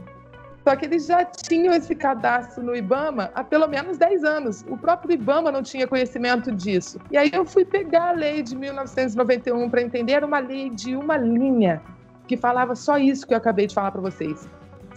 [0.62, 4.64] Só que eles já tinham esse cadastro no IBAMA há pelo menos 10 anos.
[4.68, 7.00] O próprio IBAMA não tinha conhecimento disso.
[7.10, 10.94] E aí eu fui pegar a lei de 1991 para entender, era uma lei de
[10.94, 11.82] uma linha
[12.30, 14.48] que falava só isso que eu acabei de falar para vocês.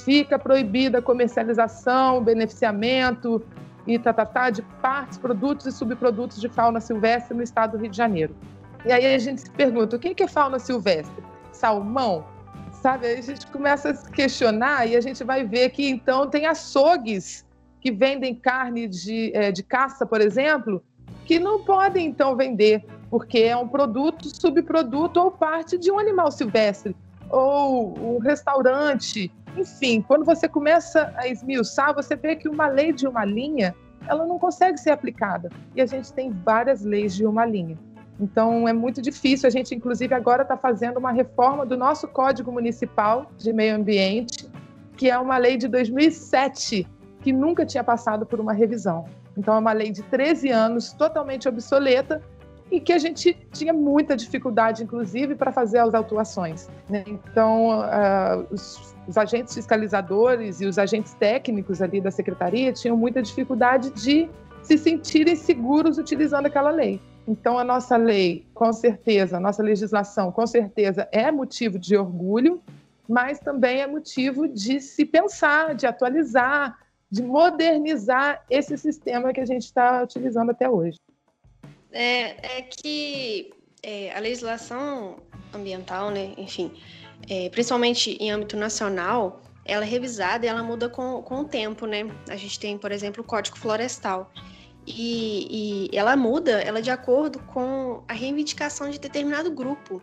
[0.06, 3.44] Fica proibida a comercialização, beneficiamento,
[3.88, 7.82] e tatatá tá, tá, de partes, produtos e subprodutos de fauna silvestre no estado do
[7.82, 8.36] Rio de Janeiro.
[8.86, 11.24] E aí a gente se pergunta, o que é fauna silvestre?
[11.52, 12.24] Salmão?
[12.72, 16.30] Sabe, aí a gente começa a se questionar e a gente vai ver que então
[16.30, 17.44] tem açougues
[17.82, 20.84] que vendem carne de, é, de caça, por exemplo,
[21.26, 26.32] que não podem então vender, porque é um produto, subproduto ou parte de um animal
[26.32, 26.96] silvestre.
[27.34, 33.08] Ou um restaurante enfim, quando você começa a esmiuçar, você vê que uma lei de
[33.08, 33.76] uma linha,
[34.08, 35.50] ela não consegue ser aplicada.
[35.76, 37.78] E a gente tem várias leis de uma linha.
[38.20, 39.48] Então é muito difícil.
[39.48, 44.50] A gente, inclusive, agora está fazendo uma reforma do nosso Código Municipal de Meio Ambiente,
[44.98, 46.88] que é uma lei de 2007,
[47.22, 49.06] que nunca tinha passado por uma revisão.
[49.38, 52.22] Então é uma lei de 13 anos, totalmente obsoleta,
[52.74, 56.68] e que a gente tinha muita dificuldade, inclusive, para fazer as autuações.
[56.90, 57.04] Né?
[57.06, 63.22] Então, uh, os, os, agentes fiscalizadores e os agentes técnicos ali da secretaria tinham muita
[63.22, 64.28] dificuldade de
[64.64, 67.00] se sentirem seguros utilizando aquela lei.
[67.28, 72.60] Então, a nossa lei, com certeza, a nossa legislação, com certeza, é motivo de orgulho,
[73.08, 76.76] mas também é motivo de se pensar, de atualizar,
[77.12, 80.98] de modernizar esse sistema que a gente está utilizando até hoje.
[81.94, 83.52] É, é que
[83.82, 85.18] é, a legislação
[85.54, 86.72] ambiental, né, enfim,
[87.30, 91.86] é, principalmente em âmbito nacional, ela é revisada e ela muda com, com o tempo,
[91.86, 92.06] né?
[92.30, 94.32] A gente tem, por exemplo, o Código Florestal.
[94.86, 100.02] E, e ela muda ela de acordo com a reivindicação de determinado grupo.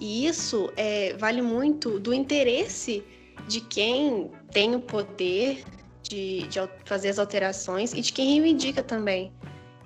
[0.00, 3.04] E isso é, vale muito do interesse
[3.46, 5.62] de quem tem o poder
[6.02, 9.32] de, de fazer as alterações e de quem reivindica também.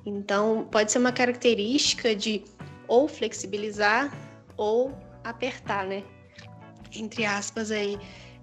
[0.06, 2.44] Então, pode ser uma característica de
[2.86, 4.12] ou flexibilizar
[4.56, 6.04] ou apertar, né?
[6.94, 7.98] Entre aspas aí,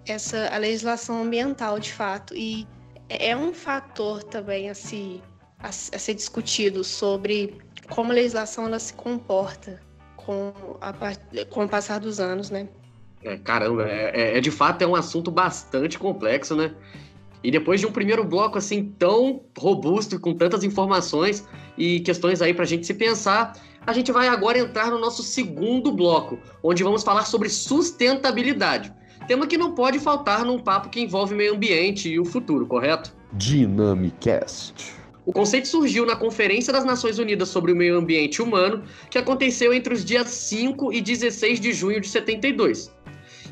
[0.06, 2.36] essa a legislação ambiental de fato.
[2.36, 2.68] E
[3.08, 5.22] é um fator também a, se,
[5.60, 7.58] a, a ser discutido sobre
[7.90, 9.82] como a legislação ela se comporta
[10.16, 10.94] com, a,
[11.50, 12.68] com o passar dos anos, né?
[13.24, 16.74] É, caramba, é, é, é, de fato é um assunto bastante complexo, né?
[17.44, 22.54] E depois de um primeiro bloco assim tão robusto, com tantas informações e questões aí
[22.54, 23.54] para a gente se pensar,
[23.86, 28.94] a gente vai agora entrar no nosso segundo bloco, onde vamos falar sobre sustentabilidade.
[29.28, 33.16] Tema que não pode faltar num papo que envolve meio ambiente e o futuro, correto?
[33.34, 34.94] Dynamicast.
[35.26, 39.72] O conceito surgiu na Conferência das Nações Unidas sobre o Meio Ambiente Humano, que aconteceu
[39.72, 42.92] entre os dias 5 e 16 de junho de 72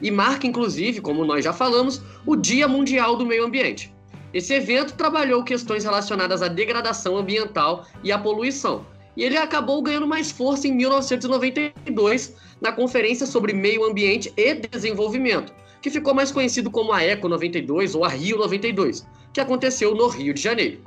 [0.01, 3.93] e marca, inclusive, como nós já falamos, o Dia Mundial do Meio Ambiente.
[4.33, 8.85] Esse evento trabalhou questões relacionadas à degradação ambiental e à poluição,
[9.17, 15.53] e ele acabou ganhando mais força em 1992 na Conferência sobre Meio Ambiente e Desenvolvimento,
[15.81, 20.07] que ficou mais conhecido como a Eco 92 ou a Rio 92, que aconteceu no
[20.07, 20.81] Rio de Janeiro.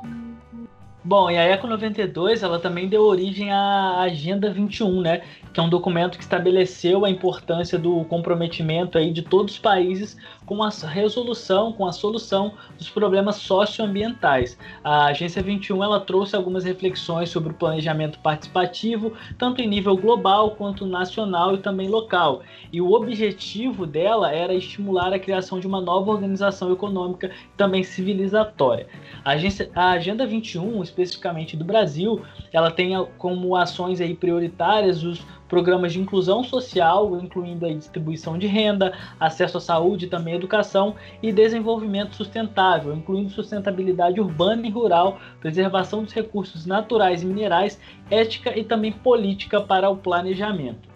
[1.05, 5.63] Bom, e a Eco 92 ela também deu origem à Agenda 21, né, que é
[5.63, 10.17] um documento que estabeleceu a importância do comprometimento aí de todos os países
[10.53, 14.59] com a resolução, com a solução dos problemas socioambientais.
[14.85, 20.51] A Agência 21 ela trouxe algumas reflexões sobre o planejamento participativo, tanto em nível global
[20.51, 22.43] quanto nacional e também local.
[22.71, 28.87] E o objetivo dela era estimular a criação de uma nova organização econômica também civilizatória.
[29.25, 32.21] A, agência, a Agenda 21, especificamente do Brasil,
[32.53, 38.47] ela tem como ações aí prioritárias os programas de inclusão social, incluindo a distribuição de
[38.47, 46.05] renda, acesso à saúde, também educação e desenvolvimento sustentável, incluindo sustentabilidade urbana e rural, preservação
[46.05, 47.79] dos recursos naturais e minerais,
[48.11, 50.89] ética e também política para o planejamento.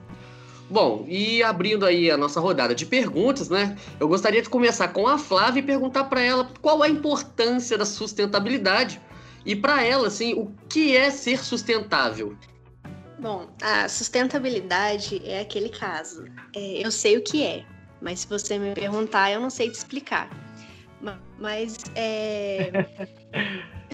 [0.70, 3.76] Bom, e abrindo aí a nossa rodada de perguntas, né?
[4.00, 7.84] Eu gostaria de começar com a Flávia e perguntar para ela qual a importância da
[7.84, 9.02] sustentabilidade
[9.44, 12.34] e para ela, assim, o que é ser sustentável?
[13.18, 16.24] Bom, a sustentabilidade é aquele caso.
[16.54, 17.64] É, eu sei o que é,
[18.00, 20.28] mas se você me perguntar, eu não sei te explicar.
[21.38, 22.70] Mas é,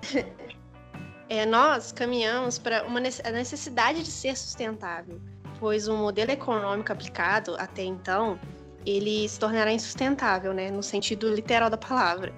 [1.29, 5.21] é nós caminhamos para uma a necessidade de ser sustentável,
[5.59, 8.39] pois o modelo econômico aplicado até então
[8.85, 12.33] ele se tornará insustentável, né, no sentido literal da palavra.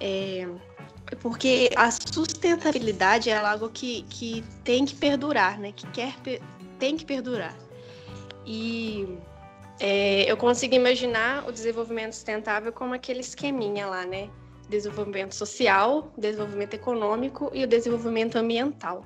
[0.00, 0.48] É,
[1.16, 5.72] porque a sustentabilidade é algo que, que tem que perdurar, né?
[5.72, 6.14] Que quer
[6.78, 7.56] tem que perdurar.
[8.46, 9.18] E
[9.80, 14.30] é, eu consigo imaginar o desenvolvimento sustentável como aquele esqueminha lá, né?
[14.68, 19.04] Desenvolvimento social, desenvolvimento econômico e o desenvolvimento ambiental.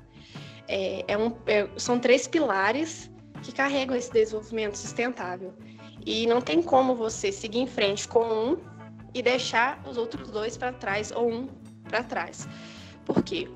[0.67, 3.09] É, é um, é, são três pilares
[3.41, 5.53] que carregam esse desenvolvimento sustentável.
[6.05, 8.57] E não tem como você seguir em frente com um
[9.13, 11.47] e deixar os outros dois para trás, ou um
[11.93, 12.49] para trás.
[13.05, 13.47] Por quê?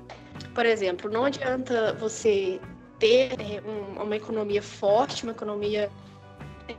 [0.54, 2.60] Por exemplo, não adianta você
[3.00, 5.90] ter é, um, uma economia forte, uma economia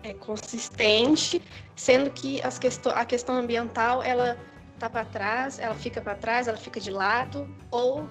[0.03, 1.41] é, consistente,
[1.75, 4.37] sendo que as questão, a questão ambiental ela
[4.73, 8.07] está para trás, ela fica para trás, ela fica de lado, ou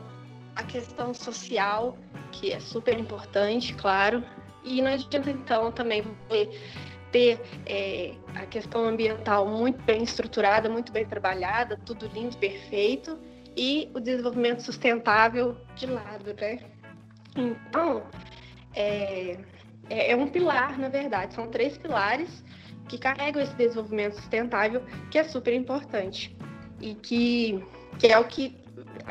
[0.54, 1.96] a questão social,
[2.32, 4.22] que é super importante, claro,
[4.62, 6.04] e não adianta então também
[7.10, 13.18] ter é, a questão ambiental muito bem estruturada, muito bem trabalhada, tudo lindo, perfeito,
[13.58, 16.60] e o desenvolvimento sustentável de lado, né?
[17.36, 18.04] Então,
[18.74, 19.36] é,
[19.90, 22.44] é, é um pilar, na verdade, são três pilares
[22.88, 26.36] que carregam esse desenvolvimento sustentável, que é super importante
[26.80, 27.62] e que,
[27.98, 28.56] que é o que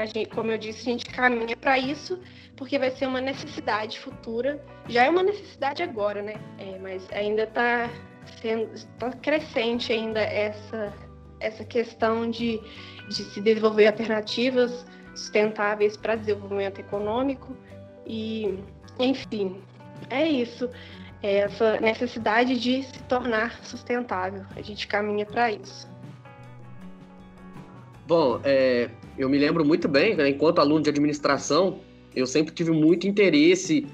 [0.06, 2.20] gente, como eu disse, a gente caminha para isso,
[2.56, 4.64] porque vai ser uma necessidade futura.
[4.88, 6.36] Já é uma necessidade agora, né?
[6.58, 7.90] É, mas ainda está
[8.42, 8.70] sendo
[9.00, 10.94] tá crescente ainda essa,
[11.40, 12.60] essa questão de,
[13.08, 14.86] de se desenvolver alternativas
[15.16, 17.56] sustentáveis para desenvolvimento econômico.
[18.06, 18.60] E,
[19.00, 19.58] enfim,
[20.10, 20.70] é isso.
[21.24, 24.46] É essa necessidade de se tornar sustentável.
[24.56, 25.90] A gente caminha para isso.
[28.06, 31.82] Bom, é, eu me lembro muito bem, né, enquanto aluno de administração,
[32.16, 33.86] eu sempre tive muito interesse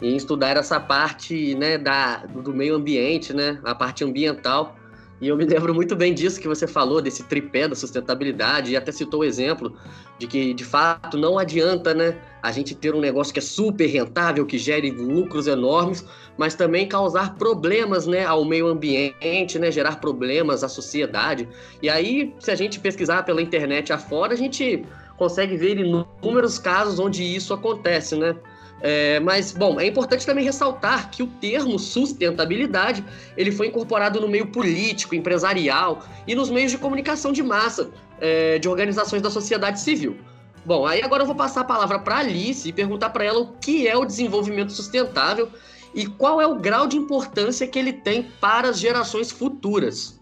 [0.00, 4.77] em estudar essa parte né, da, do meio ambiente, né, a parte ambiental.
[5.20, 8.76] E eu me lembro muito bem disso que você falou, desse tripé da sustentabilidade, e
[8.76, 9.74] até citou o exemplo
[10.18, 13.86] de que, de fato, não adianta né, a gente ter um negócio que é super
[13.86, 16.04] rentável, que gere lucros enormes,
[16.36, 21.48] mas também causar problemas né, ao meio ambiente, né, gerar problemas à sociedade.
[21.82, 24.84] E aí, se a gente pesquisar pela internet afora, a gente
[25.16, 28.36] consegue ver inúmeros casos onde isso acontece, né?
[28.80, 33.04] É, mas, bom, é importante também ressaltar que o termo sustentabilidade
[33.36, 38.58] ele foi incorporado no meio político, empresarial e nos meios de comunicação de massa é,
[38.58, 40.16] de organizações da sociedade civil.
[40.64, 43.52] Bom, aí agora eu vou passar a palavra para Alice e perguntar para ela o
[43.54, 45.50] que é o desenvolvimento sustentável
[45.94, 50.17] e qual é o grau de importância que ele tem para as gerações futuras.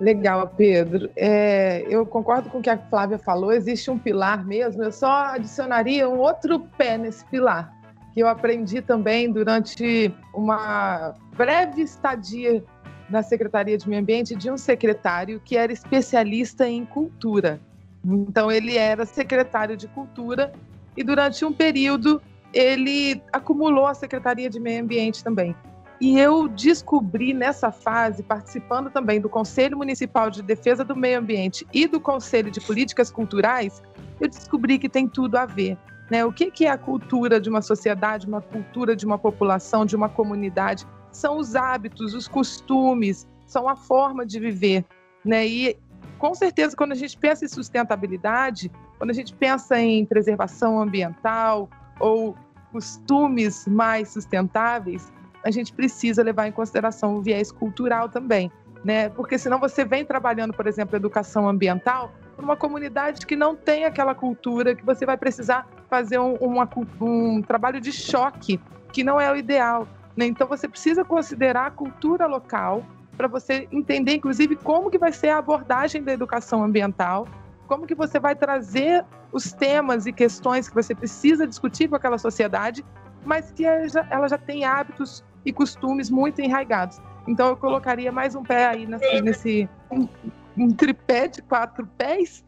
[0.00, 1.10] Legal, Pedro.
[1.16, 5.10] É, eu concordo com o que a Flávia falou, existe um pilar mesmo, eu só
[5.34, 7.72] adicionaria um outro pé nesse pilar,
[8.14, 12.62] que eu aprendi também durante uma breve estadia
[13.10, 17.60] na Secretaria de Meio Ambiente de um secretário que era especialista em cultura.
[18.04, 20.52] Então, ele era secretário de cultura
[20.96, 22.22] e durante um período
[22.52, 25.54] ele acumulou a Secretaria de Meio Ambiente também.
[26.00, 31.66] E eu descobri nessa fase, participando também do Conselho Municipal de Defesa do Meio Ambiente
[31.72, 33.82] e do Conselho de Políticas Culturais,
[34.20, 35.76] eu descobri que tem tudo a ver.
[36.08, 36.24] Né?
[36.24, 40.08] O que é a cultura de uma sociedade, uma cultura de uma população, de uma
[40.08, 40.86] comunidade?
[41.10, 44.84] São os hábitos, os costumes, são a forma de viver.
[45.24, 45.46] Né?
[45.46, 45.76] E
[46.18, 51.68] com certeza, quando a gente pensa em sustentabilidade, quando a gente pensa em preservação ambiental
[51.98, 52.36] ou
[52.72, 55.12] costumes mais sustentáveis,
[55.48, 58.52] a gente precisa levar em consideração o viés cultural também,
[58.84, 59.08] né?
[59.08, 64.14] Porque senão você vem trabalhando, por exemplo, educação ambiental numa comunidade que não tem aquela
[64.14, 66.68] cultura, que você vai precisar fazer um, uma,
[67.00, 68.60] um trabalho de choque,
[68.92, 69.88] que não é o ideal.
[70.14, 70.26] Né?
[70.26, 72.84] Então você precisa considerar a cultura local
[73.16, 77.26] para você entender, inclusive, como que vai ser a abordagem da educação ambiental,
[77.66, 82.18] como que você vai trazer os temas e questões que você precisa discutir com aquela
[82.18, 82.84] sociedade,
[83.24, 87.00] mas que ela já, ela já tem hábitos e costumes muito enraigados.
[87.26, 90.08] Então eu colocaria mais um pé aí nesse, nesse um,
[90.56, 92.44] um, tripé de quatro pés,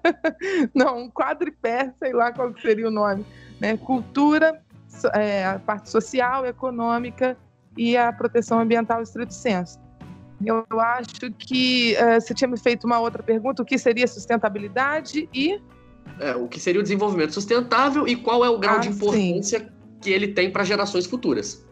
[0.74, 3.26] não, um quadripé, sei lá qual seria o nome,
[3.60, 3.76] né?
[3.76, 4.62] Cultura,
[5.12, 7.36] é, a parte social, econômica
[7.76, 9.78] e a proteção ambiental estrito senso.
[10.44, 15.28] Eu acho que uh, você tinha me feito uma outra pergunta, o que seria sustentabilidade
[15.32, 15.60] e
[16.20, 19.60] é, o que seria o desenvolvimento sustentável e qual é o grau ah, de importância
[19.60, 19.66] sim.
[20.00, 21.65] que ele tem para gerações futuras.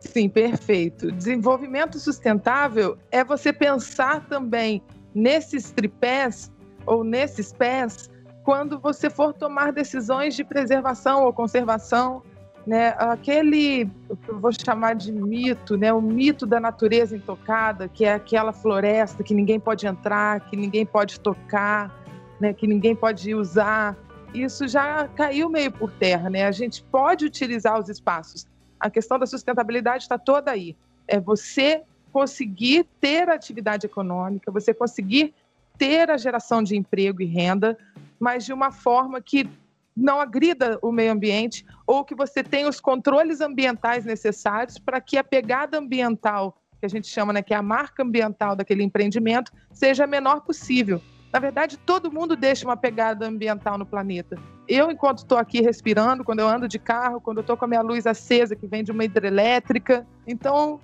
[0.00, 1.12] Sim, perfeito.
[1.12, 4.82] Desenvolvimento sustentável é você pensar também
[5.14, 6.50] nesses tripés
[6.86, 8.10] ou nesses pés
[8.42, 12.22] quando você for tomar decisões de preservação ou conservação,
[12.66, 12.94] né?
[12.98, 15.92] Aquele que eu vou chamar de mito, né?
[15.92, 20.86] O mito da natureza intocada, que é aquela floresta que ninguém pode entrar, que ninguém
[20.86, 21.94] pode tocar,
[22.40, 22.52] né?
[22.52, 23.96] Que ninguém pode usar.
[24.32, 26.46] Isso já caiu meio por terra, né?
[26.46, 28.46] A gente pode utilizar os espaços,
[28.80, 30.74] a questão da sustentabilidade está toda aí.
[31.06, 35.34] É você conseguir ter atividade econômica, você conseguir
[35.78, 37.78] ter a geração de emprego e renda,
[38.18, 39.48] mas de uma forma que
[39.96, 45.18] não agrida o meio ambiente ou que você tenha os controles ambientais necessários para que
[45.18, 49.52] a pegada ambiental, que a gente chama, né, que é a marca ambiental daquele empreendimento,
[49.72, 51.00] seja a menor possível.
[51.32, 54.36] Na verdade, todo mundo deixa uma pegada ambiental no planeta.
[54.70, 57.68] Eu, enquanto estou aqui respirando, quando eu ando de carro, quando eu estou com a
[57.68, 60.06] minha luz acesa, que vem de uma hidrelétrica.
[60.24, 60.78] Então,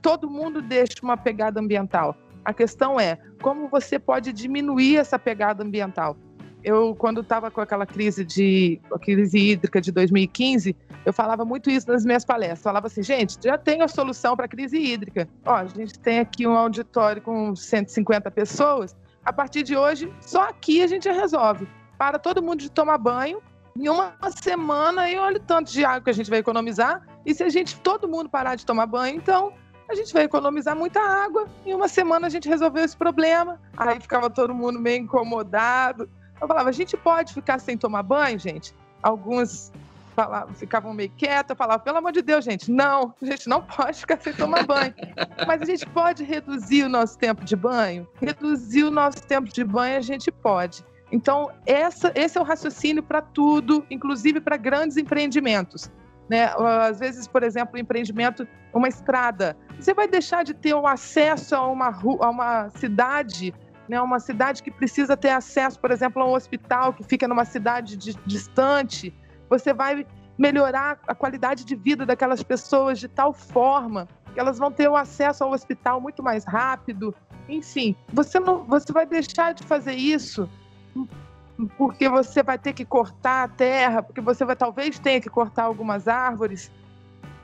[0.00, 2.16] todo mundo deixa uma pegada ambiental.
[2.42, 6.16] A questão é como você pode diminuir essa pegada ambiental.
[6.64, 11.92] Eu, quando estava com aquela crise de crise hídrica de 2015, eu falava muito isso
[11.92, 12.62] nas minhas palestras.
[12.62, 15.28] Falava assim, gente, já tem a solução para a crise hídrica.
[15.44, 20.48] Ó, a gente tem aqui um auditório com 150 pessoas a partir de hoje, só
[20.48, 21.68] aqui a gente resolve.
[22.00, 23.42] Para todo mundo de tomar banho,
[23.76, 27.06] em uma semana, e olha o tanto de água que a gente vai economizar.
[27.26, 29.52] E se a gente, todo mundo parar de tomar banho, então
[29.86, 31.46] a gente vai economizar muita água.
[31.66, 33.60] Em uma semana a gente resolveu esse problema.
[33.76, 36.08] Aí ficava todo mundo meio incomodado.
[36.40, 38.74] Eu falava, a gente pode ficar sem tomar banho, gente?
[39.02, 39.70] Alguns
[40.16, 43.60] falavam, ficavam meio quietos, eu falava, pelo amor de Deus, gente, não, a gente não
[43.60, 44.94] pode ficar sem tomar banho.
[45.46, 48.08] Mas a gente pode reduzir o nosso tempo de banho?
[48.22, 50.82] Reduzir o nosso tempo de banho a gente pode.
[51.12, 55.90] Então, essa, esse é o raciocínio para tudo, inclusive para grandes empreendimentos.
[56.28, 56.44] Né?
[56.88, 61.56] Às vezes, por exemplo, um empreendimento, uma estrada, você vai deixar de ter o acesso
[61.56, 63.52] a uma, a uma cidade,
[63.88, 64.00] né?
[64.00, 67.96] uma cidade que precisa ter acesso, por exemplo, a um hospital que fica numa cidade
[67.96, 69.12] de, distante.
[69.48, 70.06] Você vai
[70.38, 74.94] melhorar a qualidade de vida daquelas pessoas de tal forma que elas vão ter o
[74.94, 77.12] acesso ao hospital muito mais rápido.
[77.48, 80.48] Enfim, você não, você vai deixar de fazer isso
[81.76, 85.64] porque você vai ter que cortar a terra, porque você vai talvez tenha que cortar
[85.64, 86.70] algumas árvores.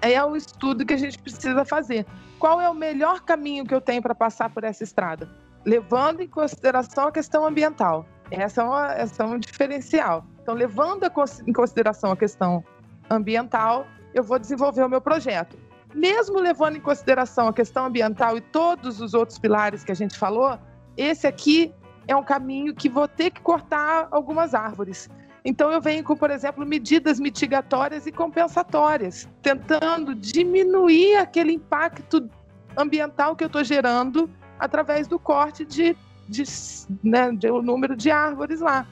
[0.00, 2.06] É o estudo que a gente precisa fazer.
[2.38, 5.28] Qual é o melhor caminho que eu tenho para passar por essa estrada?
[5.64, 8.06] Levando em consideração a questão ambiental.
[8.30, 10.24] Essa é, uma, essa é um diferencial.
[10.42, 11.10] Então, levando
[11.46, 12.64] em consideração a questão
[13.10, 15.56] ambiental, eu vou desenvolver o meu projeto.
[15.94, 20.16] Mesmo levando em consideração a questão ambiental e todos os outros pilares que a gente
[20.18, 20.58] falou,
[20.96, 21.72] esse aqui
[22.06, 25.08] é um caminho que vou ter que cortar algumas árvores.
[25.44, 32.28] Então, eu venho com, por exemplo, medidas mitigatórias e compensatórias, tentando diminuir aquele impacto
[32.76, 34.28] ambiental que eu estou gerando
[34.58, 35.96] através do corte de,
[36.28, 36.42] de,
[37.02, 38.86] né, de um número de árvores lá.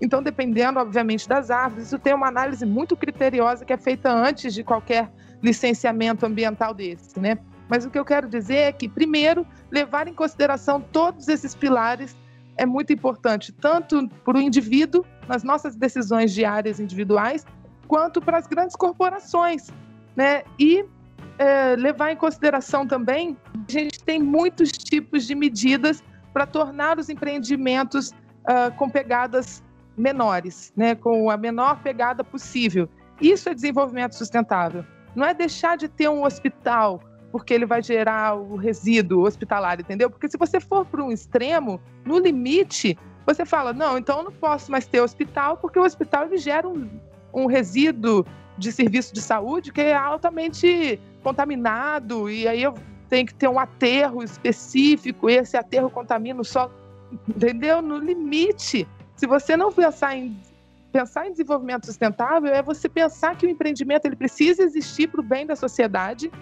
[0.00, 4.52] Então, dependendo, obviamente, das árvores, isso tem uma análise muito criteriosa que é feita antes
[4.54, 5.10] de qualquer
[5.42, 7.38] licenciamento ambiental desse, né?
[7.68, 12.16] Mas o que eu quero dizer é que, primeiro, levar em consideração todos esses pilares
[12.60, 17.46] é muito importante, tanto para o indivíduo, nas nossas decisões diárias individuais,
[17.88, 19.70] quanto para as grandes corporações.
[20.14, 20.42] Né?
[20.58, 20.84] E
[21.38, 23.34] é, levar em consideração também,
[23.66, 26.04] a gente tem muitos tipos de medidas
[26.34, 29.62] para tornar os empreendimentos uh, com pegadas
[29.96, 30.94] menores, né?
[30.94, 32.90] com a menor pegada possível.
[33.22, 34.84] Isso é desenvolvimento sustentável.
[35.16, 37.00] Não é deixar de ter um hospital,
[37.30, 40.10] porque ele vai gerar o resíduo hospitalar, entendeu?
[40.10, 44.32] Porque se você for para um extremo, no limite, você fala, não, então eu não
[44.32, 46.88] posso mais ter hospital, porque o hospital ele gera um,
[47.32, 48.26] um resíduo
[48.58, 52.74] de serviço de saúde que é altamente contaminado, e aí eu
[53.08, 56.72] tenho que ter um aterro específico, e esse aterro contamina o solo,
[57.28, 57.80] entendeu?
[57.80, 58.86] No limite.
[59.16, 60.36] Se você não pensar em
[60.92, 65.22] pensar em desenvolvimento sustentável é você pensar que o empreendimento ele precisa existir para o
[65.22, 66.32] bem da sociedade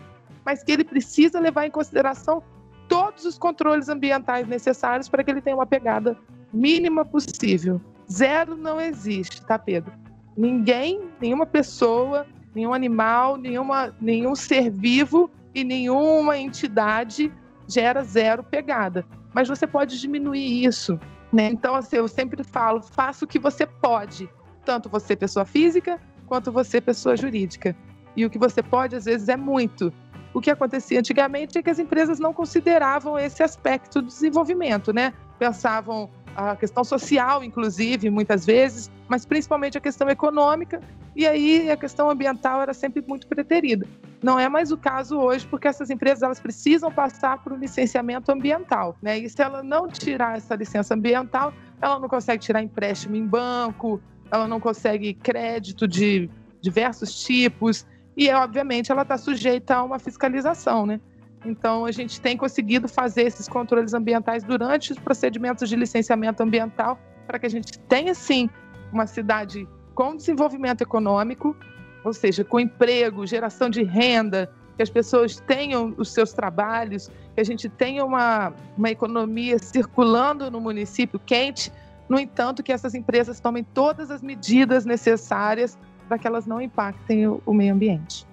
[0.49, 2.43] mas que ele precisa levar em consideração
[2.89, 6.17] todos os controles ambientais necessários para que ele tenha uma pegada
[6.51, 7.79] mínima possível.
[8.11, 9.93] Zero não existe, tá, Pedro?
[10.35, 17.31] Ninguém, nenhuma pessoa, nenhum animal, nenhuma, nenhum ser vivo e nenhuma entidade
[17.67, 19.05] gera zero pegada.
[19.35, 20.99] Mas você pode diminuir isso.
[21.31, 21.51] Né?
[21.51, 24.27] Então, assim, eu sempre falo, faça o que você pode,
[24.65, 27.77] tanto você, pessoa física, quanto você, pessoa jurídica.
[28.17, 29.93] E o que você pode, às vezes, é muito
[30.35, 35.13] o que acontecia antigamente é que as empresas não consideravam esse aspecto do desenvolvimento, né?
[35.39, 40.81] Pensavam a questão social, inclusive, muitas vezes, mas principalmente a questão econômica,
[41.17, 43.87] e aí a questão ambiental era sempre muito preterida.
[44.23, 48.31] Não é mais o caso hoje, porque essas empresas elas precisam passar por um licenciamento
[48.31, 49.19] ambiental, né?
[49.19, 54.01] E se ela não tirar essa licença ambiental, ela não consegue tirar empréstimo em banco,
[54.31, 57.87] ela não consegue crédito de diversos tipos,
[58.19, 61.01] e, obviamente, ela está sujeita a uma fiscalização, né?
[61.47, 66.99] Então, a gente tem conseguido fazer esses controles ambientais durante os procedimentos de licenciamento ambiental
[67.29, 68.51] para que a gente tenha, sim,
[68.93, 71.57] uma cidade com desenvolvimento econômico,
[72.03, 77.41] ou seja, com emprego, geração de renda, que as pessoas tenham os seus trabalhos, que
[77.41, 81.73] a gente tenha uma, uma economia circulando no município quente.
[82.09, 85.79] No entanto, que essas empresas tomem todas as medidas necessárias
[86.09, 88.27] para que elas não impactem o, o, meio ambiente.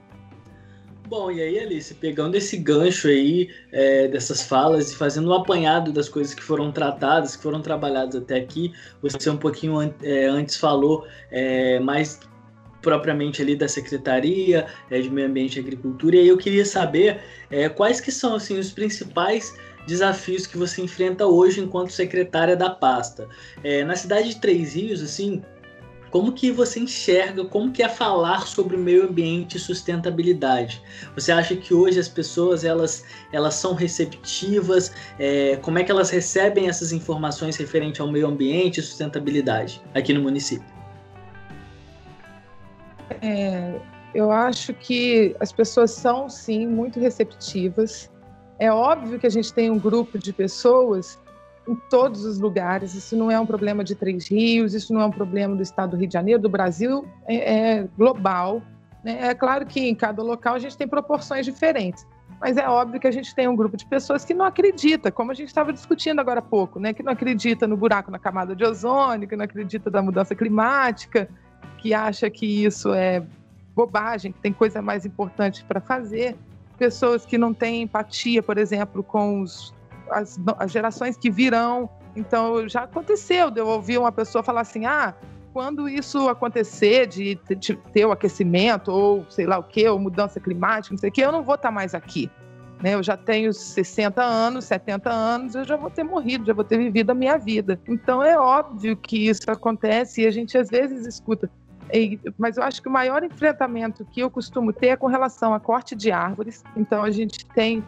[1.08, 5.92] Bom, e aí, Alice, pegando esse gancho aí é, dessas falas e fazendo um apanhado
[5.92, 10.26] das coisas que foram tratadas, que foram trabalhadas até aqui, você um pouquinho an é,
[10.26, 12.20] antes falou é, mais
[12.82, 17.20] propriamente ali da Secretaria é, de Meio Ambiente e Agricultura, e aí eu queria saber
[17.50, 19.56] é, quais que são assim, os principais
[19.88, 23.28] desafios que você enfrenta hoje enquanto secretária da pasta.
[23.64, 25.44] É, na cidade de Três Rios, assim,
[26.16, 30.82] como que você enxerga, como que é falar sobre o meio ambiente e sustentabilidade?
[31.14, 33.04] Você acha que hoje as pessoas elas,
[33.34, 34.94] elas são receptivas?
[35.20, 40.14] É, como é que elas recebem essas informações referente ao meio ambiente e sustentabilidade aqui
[40.14, 40.66] no município?
[43.22, 43.78] É,
[44.14, 48.10] eu acho que as pessoas são sim muito receptivas.
[48.58, 51.20] É óbvio que a gente tem um grupo de pessoas
[51.68, 52.94] em todos os lugares.
[52.94, 55.92] Isso não é um problema de Três Rios, isso não é um problema do estado
[55.92, 58.62] do Rio de Janeiro, do Brasil, é, é global.
[59.04, 59.30] Né?
[59.30, 62.06] É claro que em cada local a gente tem proporções diferentes,
[62.40, 65.32] mas é óbvio que a gente tem um grupo de pessoas que não acredita, como
[65.32, 66.94] a gente estava discutindo agora há pouco, né?
[66.94, 71.30] que não acredita no buraco na camada de ozônio, que não acredita da mudança climática,
[71.78, 73.24] que acha que isso é
[73.76, 76.36] bobagem, que tem coisa mais importante para fazer.
[76.78, 79.75] Pessoas que não têm empatia, por exemplo, com os
[80.10, 81.90] as, as gerações que virão.
[82.16, 85.14] Então, já aconteceu de eu ouvir uma pessoa falar assim: ah,
[85.54, 90.40] quando isso acontecer, de, de ter o aquecimento, ou sei lá o quê, ou mudança
[90.40, 92.30] climática, não sei o quê, eu não vou estar mais aqui.
[92.84, 92.94] Né?
[92.94, 96.78] Eu já tenho 60 anos, 70 anos, eu já vou ter morrido, já vou ter
[96.78, 97.80] vivido a minha vida.
[97.88, 101.50] Então é óbvio que isso acontece e a gente às vezes escuta.
[102.38, 105.60] Mas eu acho que o maior enfrentamento que eu costumo ter é com relação a
[105.60, 106.64] corte de árvores.
[106.76, 107.84] Então a gente tem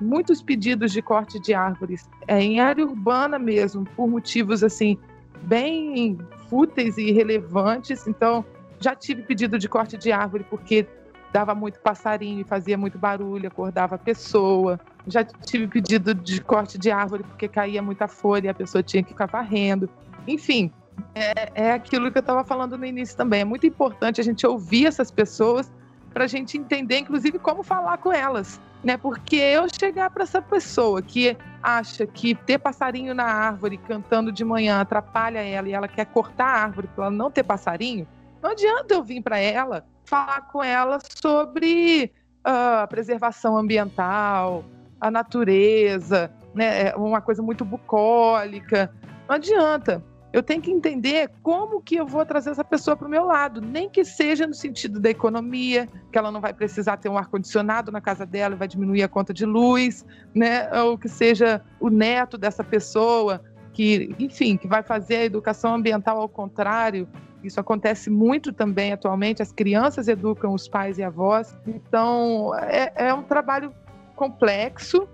[0.00, 4.98] muitos pedidos de corte de árvores é, em área urbana mesmo, por motivos assim
[5.42, 8.06] bem fúteis e irrelevantes.
[8.06, 8.44] Então,
[8.78, 10.86] já tive pedido de corte de árvore porque
[11.32, 14.80] dava muito passarinho e fazia muito barulho, acordava a pessoa.
[15.06, 19.02] Já tive pedido de corte de árvore porque caía muita folha e a pessoa tinha
[19.02, 19.88] que ficar varrendo.
[20.26, 20.72] Enfim,
[21.14, 23.40] é, é aquilo que eu estava falando no início também.
[23.40, 25.70] É muito importante a gente ouvir essas pessoas
[26.12, 28.96] para a gente entender, inclusive, como falar com elas né?
[28.96, 34.44] Porque eu chegar para essa pessoa que acha que ter passarinho na árvore cantando de
[34.44, 38.06] manhã atrapalha ela e ela quer cortar a árvore para ela não ter passarinho,
[38.42, 42.10] não adianta eu vir para ela falar com ela sobre
[42.46, 44.64] uh, a preservação ambiental,
[45.00, 46.88] a natureza, né?
[46.88, 48.92] É uma coisa muito bucólica.
[49.28, 50.02] Não adianta
[50.32, 53.60] eu tenho que entender como que eu vou trazer essa pessoa para o meu lado,
[53.60, 57.90] nem que seja no sentido da economia, que ela não vai precisar ter um ar-condicionado
[57.90, 60.04] na casa dela, vai diminuir a conta de luz,
[60.34, 60.70] né?
[60.82, 66.20] ou que seja o neto dessa pessoa, que, enfim, que vai fazer a educação ambiental
[66.20, 67.08] ao contrário.
[67.42, 73.14] Isso acontece muito também atualmente, as crianças educam os pais e avós, então é, é
[73.14, 73.72] um trabalho
[74.14, 75.08] complexo,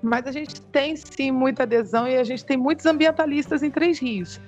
[0.00, 3.98] mas a gente tem sim muita adesão e a gente tem muitos ambientalistas em Três
[3.98, 4.40] Rios.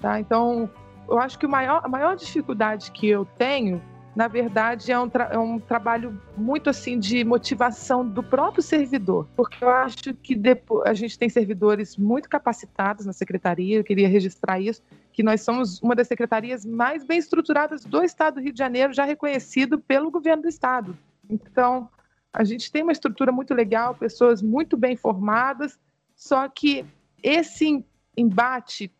[0.00, 0.18] Tá?
[0.18, 0.70] Então,
[1.08, 3.82] eu acho que maior, a maior dificuldade que eu tenho,
[4.14, 9.62] na verdade, é um, é um trabalho muito assim de motivação do próprio servidor, porque
[9.62, 14.58] eu acho que depois, a gente tem servidores muito capacitados na secretaria, eu queria registrar
[14.58, 14.82] isso,
[15.12, 18.92] que nós somos uma das secretarias mais bem estruturadas do Estado do Rio de Janeiro,
[18.92, 20.96] já reconhecido pelo governo do Estado.
[21.28, 21.88] Então,
[22.32, 25.78] a gente tem uma estrutura muito legal, pessoas muito bem formadas,
[26.16, 26.84] só que
[27.22, 27.84] esse
[28.16, 28.92] embate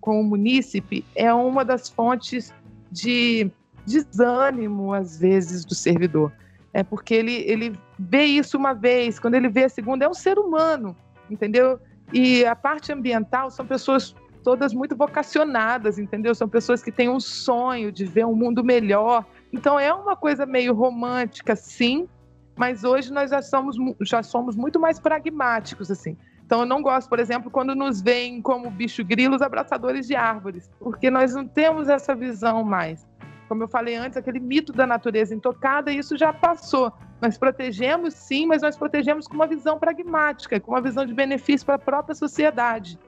[0.00, 2.54] com o munícipe é uma das fontes
[2.90, 3.50] de
[3.86, 6.32] desânimo, às vezes, do servidor.
[6.72, 10.14] É porque ele, ele vê isso uma vez, quando ele vê a segunda, é um
[10.14, 10.96] ser humano,
[11.30, 11.78] entendeu?
[12.12, 16.34] E a parte ambiental são pessoas todas muito vocacionadas, entendeu?
[16.34, 19.24] São pessoas que têm um sonho de ver um mundo melhor.
[19.52, 22.08] Então é uma coisa meio romântica, sim,
[22.56, 26.16] mas hoje nós já somos, já somos muito mais pragmáticos, assim.
[26.48, 30.70] Então, eu não gosto, por exemplo, quando nos veem como bicho grilos abraçadores de árvores,
[30.80, 33.06] porque nós não temos essa visão mais.
[33.46, 36.90] Como eu falei antes, aquele mito da natureza intocada, isso já passou.
[37.20, 41.66] Nós protegemos, sim, mas nós protegemos com uma visão pragmática, com uma visão de benefício
[41.66, 42.98] para a própria sociedade,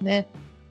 [0.00, 0.24] né?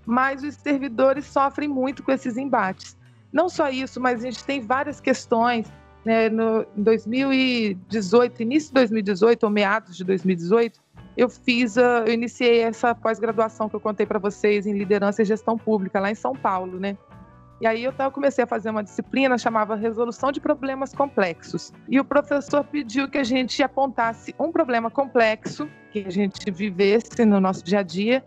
[0.06, 2.98] Mas os servidores sofrem muito com esses embates.
[3.34, 5.70] Não só isso, mas a gente tem várias questões.
[6.06, 6.30] Né?
[6.30, 10.83] No, em 2018, início de 2018, ou meados de 2018,
[11.16, 15.26] eu fiz, a, eu iniciei essa pós-graduação que eu contei para vocês em liderança e
[15.26, 16.98] gestão pública lá em São Paulo, né?
[17.62, 21.72] E aí eu comecei a fazer uma disciplina chamava Resolução de Problemas Complexos.
[21.88, 27.24] E o professor pediu que a gente apontasse um problema complexo que a gente vivesse
[27.24, 28.24] no nosso dia a dia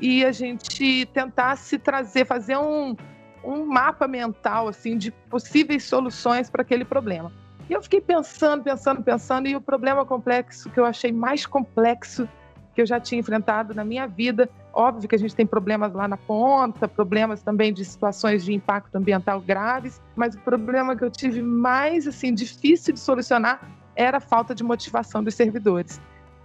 [0.00, 2.96] e a gente tentasse trazer, fazer um,
[3.44, 7.30] um mapa mental assim de possíveis soluções para aquele problema.
[7.68, 12.26] E eu fiquei pensando, pensando, pensando, e o problema complexo que eu achei mais complexo
[12.74, 14.48] que eu já tinha enfrentado na minha vida.
[14.72, 18.94] Óbvio que a gente tem problemas lá na ponta, problemas também de situações de impacto
[18.94, 24.20] ambiental graves, mas o problema que eu tive mais assim difícil de solucionar era a
[24.20, 26.00] falta de motivação dos servidores.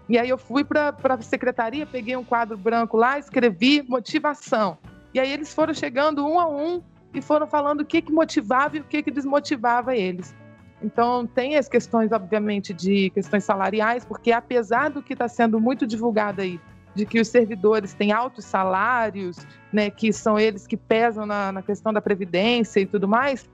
[0.10, 4.78] E aí eu fui para a secretaria, peguei um quadro branco lá, escrevi motivação.
[5.14, 6.82] E aí eles foram chegando um a um
[7.14, 10.36] e foram falando o que, que motivava e o que, que desmotivava eles.
[10.84, 15.88] Então, tem as questões, obviamente, de questões salariais, porque apesar do que está sendo muito
[15.88, 16.60] divulgado aí,
[16.94, 19.38] de que os servidores têm altos salários,
[19.72, 23.50] né, que são eles que pesam na, na questão da previdência e tudo mais,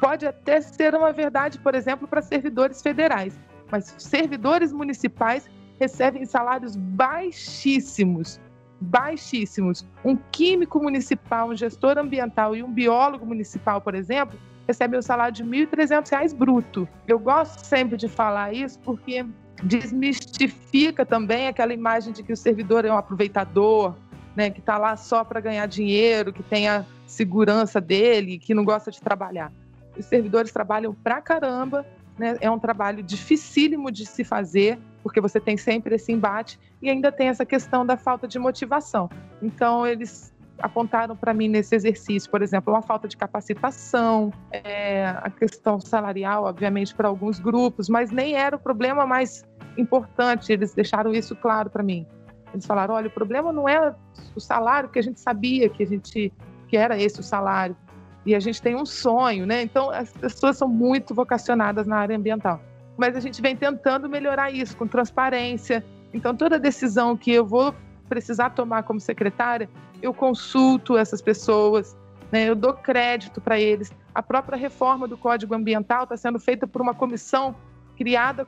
[0.00, 3.38] pode até ser uma verdade, por exemplo, para servidores federais,
[3.70, 5.48] mas servidores municipais
[5.78, 8.40] recebem salários baixíssimos,
[8.80, 9.86] baixíssimos.
[10.04, 14.38] Um químico municipal, um gestor ambiental e um biólogo municipal, por exemplo,
[14.72, 16.88] recebem o salário de R$ 1.300 bruto.
[17.06, 19.24] Eu gosto sempre de falar isso porque
[19.62, 23.94] desmistifica também aquela imagem de que o servidor é um aproveitador,
[24.34, 28.64] né, que está lá só para ganhar dinheiro, que tem a segurança dele, que não
[28.64, 29.52] gosta de trabalhar.
[29.96, 31.86] Os servidores trabalham pra caramba,
[32.18, 36.88] né, é um trabalho dificílimo de se fazer, porque você tem sempre esse embate e
[36.88, 39.10] ainda tem essa questão da falta de motivação.
[39.42, 40.31] Então, eles
[40.62, 46.44] apontaram para mim nesse exercício, por exemplo, uma falta de capacitação, é, a questão salarial,
[46.44, 49.44] obviamente, para alguns grupos, mas nem era o problema mais
[49.76, 52.06] importante, eles deixaram isso claro para mim.
[52.52, 53.94] Eles falaram: olha, o problema não é
[54.36, 56.32] o salário, que a gente sabia que a gente
[56.68, 57.76] que era esse o salário.
[58.24, 59.62] E a gente tem um sonho, né?
[59.62, 62.60] Então as pessoas são muito vocacionadas na área ambiental.
[62.96, 65.84] Mas a gente vem tentando melhorar isso com transparência.
[66.14, 67.74] Então toda decisão que eu vou
[68.08, 69.68] precisar tomar como secretária,
[70.02, 71.96] eu consulto essas pessoas,
[72.30, 72.48] né?
[72.48, 73.90] eu dou crédito para eles.
[74.14, 77.54] A própria reforma do Código Ambiental está sendo feita por uma comissão
[77.96, 78.46] criada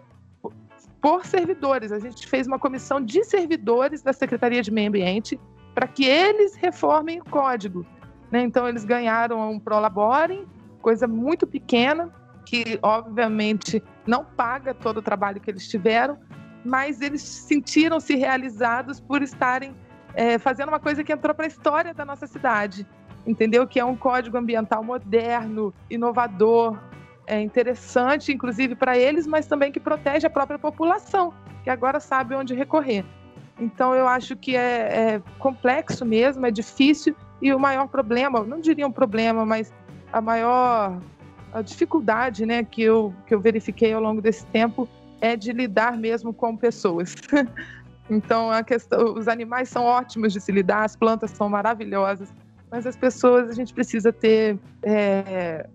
[1.01, 1.93] por servidores.
[1.93, 5.39] A gente fez uma comissão de servidores da Secretaria de Meio Ambiente
[5.75, 7.87] para que eles reformem o código.
[8.31, 8.43] Né?
[8.43, 10.47] Então, eles ganharam um Prolaborem,
[10.81, 12.13] coisa muito pequena,
[12.45, 16.19] que obviamente não paga todo o trabalho que eles tiveram,
[16.65, 19.75] mas eles sentiram-se realizados por estarem
[20.15, 22.87] é, fazendo uma coisa que entrou para a história da nossa cidade,
[23.27, 23.67] entendeu?
[23.67, 26.79] Que é um código ambiental moderno, inovador,
[27.27, 32.35] é interessante, inclusive para eles, mas também que protege a própria população, que agora sabe
[32.35, 33.05] onde recorrer.
[33.59, 38.61] Então eu acho que é, é complexo mesmo, é difícil e o maior problema, não
[38.61, 39.73] diria um problema, mas
[40.13, 41.01] a maior
[41.53, 44.89] a dificuldade, né, que eu que eu verifiquei ao longo desse tempo
[45.21, 47.15] é de lidar mesmo com pessoas.
[48.09, 52.33] então a questão, os animais são ótimos de se lidar, as plantas são maravilhosas,
[52.71, 55.67] mas as pessoas a gente precisa ter é,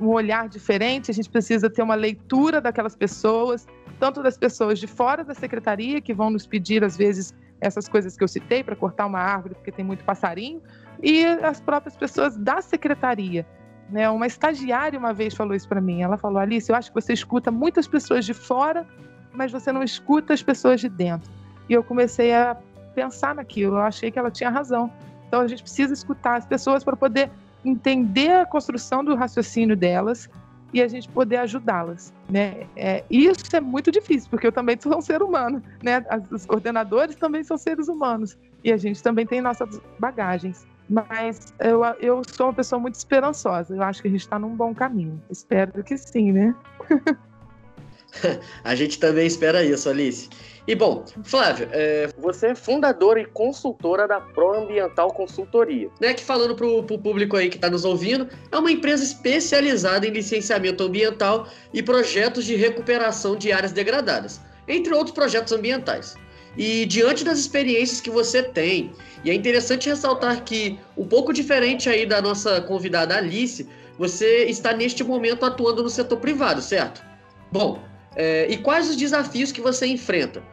[0.00, 3.66] um olhar diferente, a gente precisa ter uma leitura daquelas pessoas,
[3.98, 8.16] tanto das pessoas de fora da secretaria, que vão nos pedir, às vezes, essas coisas
[8.16, 10.60] que eu citei, para cortar uma árvore, porque tem muito passarinho,
[11.02, 13.46] e as próprias pessoas da secretaria.
[13.88, 14.08] Né?
[14.08, 16.02] Uma estagiária uma vez falou isso para mim.
[16.02, 18.86] Ela falou: Alice, eu acho que você escuta muitas pessoas de fora,
[19.32, 21.30] mas você não escuta as pessoas de dentro.
[21.68, 22.56] E eu comecei a
[22.94, 24.92] pensar naquilo, eu achei que ela tinha razão.
[25.26, 27.30] Então a gente precisa escutar as pessoas para poder
[27.64, 30.28] entender a construção do raciocínio delas
[30.72, 32.66] e a gente poder ajudá-las, né?
[32.74, 36.04] É, isso é muito difícil, porque eu também sou um ser humano, né?
[36.30, 40.66] Os coordenadores também são seres humanos e a gente também tem nossas bagagens.
[40.88, 43.74] Mas eu, eu sou uma pessoa muito esperançosa.
[43.74, 45.22] Eu acho que a gente está num bom caminho.
[45.30, 46.54] Espero que sim, né?
[48.64, 50.28] a gente também espera isso, Alice.
[50.66, 56.14] E bom, Flávia, é, você é fundadora e consultora da Proambiental Consultoria, né?
[56.14, 60.10] Que falando para o público aí que está nos ouvindo, é uma empresa especializada em
[60.10, 66.14] licenciamento ambiental e projetos de recuperação de áreas degradadas, entre outros projetos ambientais.
[66.56, 68.92] E diante das experiências que você tem,
[69.24, 74.72] e é interessante ressaltar que, um pouco diferente aí da nossa convidada Alice, você está
[74.72, 77.02] neste momento atuando no setor privado, certo?
[77.50, 77.82] Bom,
[78.14, 80.51] é, e quais os desafios que você enfrenta?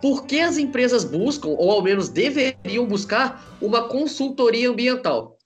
[0.00, 5.36] Por que as empresas buscam, ou ao menos deveriam buscar, uma consultoria ambiental?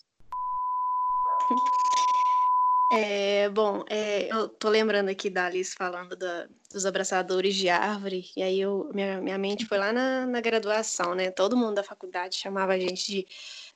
[2.92, 8.26] É, bom, é, eu tô lembrando aqui da Alice falando da, dos abraçadores de árvore,
[8.36, 11.30] e aí eu, minha, minha mente foi lá na, na graduação, né?
[11.30, 13.26] Todo mundo da faculdade chamava a gente de,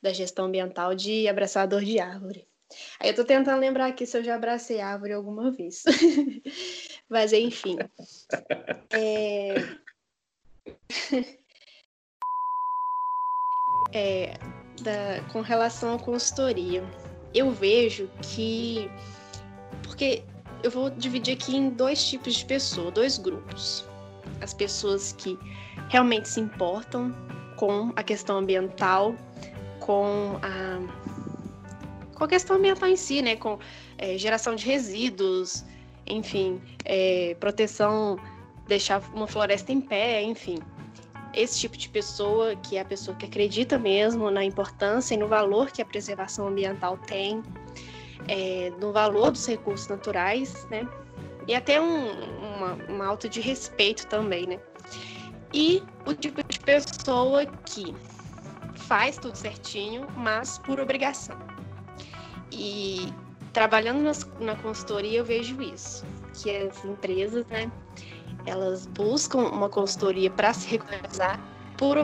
[0.03, 2.47] da gestão ambiental de abraçador de árvore.
[3.01, 5.85] Aí eu tô tentando lembrar aqui se eu já abracei árvore alguma vez.
[7.09, 7.79] Mas enfim.
[8.93, 9.55] É...
[13.93, 14.39] é,
[14.83, 16.85] da, com relação à consultoria,
[17.35, 18.91] eu vejo que.
[19.83, 20.23] Porque
[20.63, 23.85] eu vou dividir aqui em dois tipos de pessoas, dois grupos.
[24.41, 25.39] As pessoas que
[25.89, 27.15] realmente se importam
[27.57, 29.15] com a questão ambiental,
[29.81, 33.37] com a, com a questão ambiental em si, né?
[33.37, 33.59] Com
[33.99, 35.65] é, geração de resíduos,
[36.07, 38.19] enfim, é, proteção,
[38.67, 40.59] deixar uma floresta em pé, enfim.
[41.33, 45.29] Esse tipo de pessoa, que é a pessoa que acredita mesmo na importância e no
[45.29, 47.43] valor que a preservação ambiental tem,
[48.27, 50.89] é, no valor dos recursos naturais, né?
[51.47, 52.11] E até um,
[52.41, 54.59] uma, uma alta de respeito também, né?
[55.53, 57.95] E o tipo de pessoa que
[58.75, 61.37] faz tudo certinho, mas por obrigação.
[62.51, 63.13] E
[63.53, 66.05] trabalhando nas, na consultoria eu vejo isso,
[66.35, 67.71] que as empresas, né,
[68.47, 71.41] elas buscam uma consultoria para se regularizar
[71.77, 71.99] por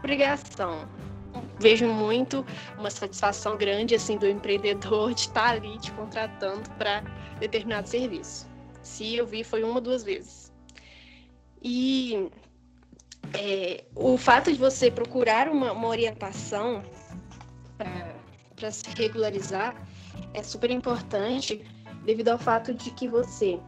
[0.00, 0.86] obrigação.
[1.58, 2.44] Vejo muito
[2.78, 7.00] uma satisfação grande assim do empreendedor de estar ali te contratando para
[7.38, 8.46] determinado serviço.
[8.82, 10.52] Se eu vi, foi uma duas vezes.
[11.62, 12.30] E
[13.32, 16.84] é, o fato de você procurar uma, uma orientação
[18.54, 19.74] para se regularizar
[20.34, 21.64] é super importante
[22.04, 23.58] devido ao fato de que você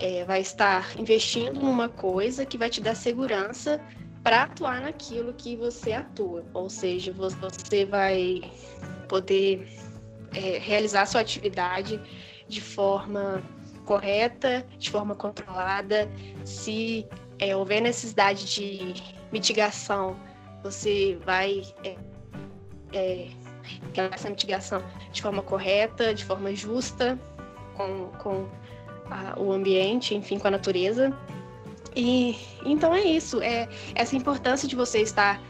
[0.00, 3.80] é, vai estar investindo numa coisa que vai te dar segurança
[4.22, 6.44] para atuar naquilo que você atua.
[6.54, 8.42] Ou seja, você vai
[9.08, 9.68] poder
[10.34, 12.00] é, realizar sua atividade
[12.48, 13.42] de forma
[13.84, 16.08] correta, de forma controlada.
[16.44, 17.06] Se
[17.38, 18.94] é, houver necessidade de
[19.32, 20.16] mitigação,
[20.62, 21.96] você vai é,
[22.92, 23.28] é,
[24.12, 24.82] essa mitigação
[25.12, 27.18] de forma correta, de forma justa
[27.76, 28.48] com, com
[29.12, 31.16] a, o ambiente, enfim, com a natureza.
[31.94, 35.40] E então é isso, é essa importância de você estar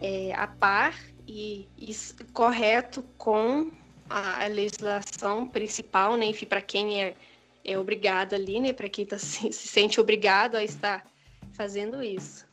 [0.00, 0.94] é, a par
[1.28, 1.94] e, e
[2.32, 3.70] correto com
[4.08, 6.26] a, legislação principal, né?
[6.26, 7.14] Enfim, para quem é,
[7.64, 8.72] é obrigado ali, né?
[8.72, 11.06] Para quem tá, se, se sente obrigado a estar
[11.52, 12.48] fazendo isso.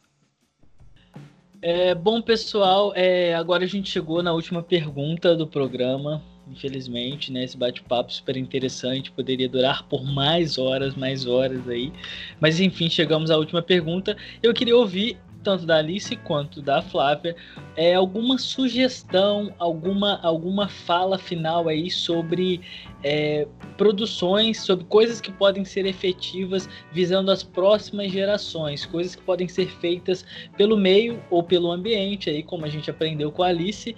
[1.61, 6.21] É, bom, pessoal, é, agora a gente chegou na última pergunta do programa.
[6.51, 7.43] Infelizmente, né?
[7.43, 11.91] Esse bate-papo super interessante, poderia durar por mais horas, mais horas aí.
[12.39, 14.15] Mas enfim, chegamos à última pergunta.
[14.41, 15.17] Eu queria ouvir
[15.47, 17.33] tanto da Alice quanto da Flávia,
[17.77, 22.59] é, alguma sugestão, alguma, alguma fala final aí sobre
[23.01, 29.47] é, produções, sobre coisas que podem ser efetivas visando as próximas gerações, coisas que podem
[29.47, 30.25] ser feitas
[30.57, 33.95] pelo meio ou pelo ambiente, aí como a gente aprendeu com a Alice,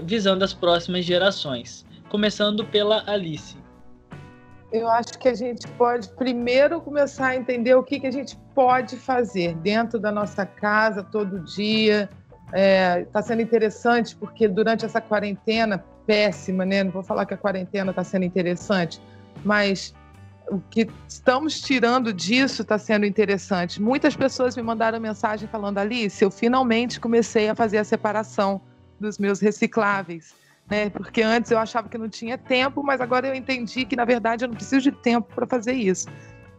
[0.00, 1.84] visando as próximas gerações.
[2.08, 3.56] Começando pela Alice.
[4.72, 8.36] Eu acho que a gente pode primeiro começar a entender o que, que a gente
[8.54, 12.08] pode fazer dentro da nossa casa todo dia.
[12.46, 16.82] Está é, tá sendo interessante porque durante essa quarentena péssima, né?
[16.84, 19.00] Não vou falar que a quarentena está sendo interessante,
[19.44, 19.94] mas
[20.50, 23.80] o que estamos tirando disso está sendo interessante.
[23.80, 28.60] Muitas pessoas me mandaram mensagem falando: Alice, eu finalmente comecei a fazer a separação
[29.02, 30.34] dos meus recicláveis
[30.70, 30.90] né?
[30.90, 34.44] Porque antes eu achava que não tinha tempo, mas agora eu entendi que na verdade
[34.44, 36.08] eu não preciso de tempo para fazer isso.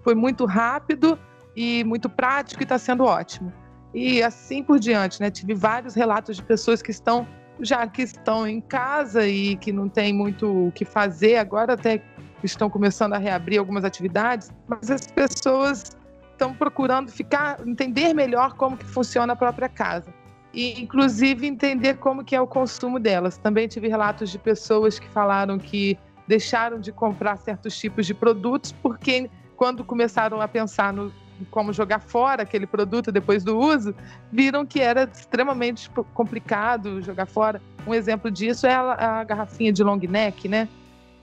[0.04, 1.18] Foi muito rápido
[1.56, 3.52] e muito prático e está sendo ótimo.
[3.94, 5.32] E assim por diante, né?
[5.32, 7.28] Tive vários relatos de pessoas que estão
[7.60, 12.02] já que estão em casa e que não tem muito o que fazer, agora até
[12.44, 15.96] estão começando a reabrir algumas atividades, mas as pessoas
[16.32, 20.12] estão procurando ficar entender melhor como que funciona a própria casa
[20.54, 23.38] e inclusive entender como que é o consumo delas.
[23.38, 25.98] Também tive relatos de pessoas que falaram que
[26.28, 31.12] deixaram de comprar certos tipos de produtos porque quando começaram a pensar no
[31.50, 33.94] como jogar fora aquele produto depois do uso,
[34.32, 37.62] viram que era extremamente complicado jogar fora.
[37.88, 40.70] Um exemplo disso é a, a garrafinha de long neck, né?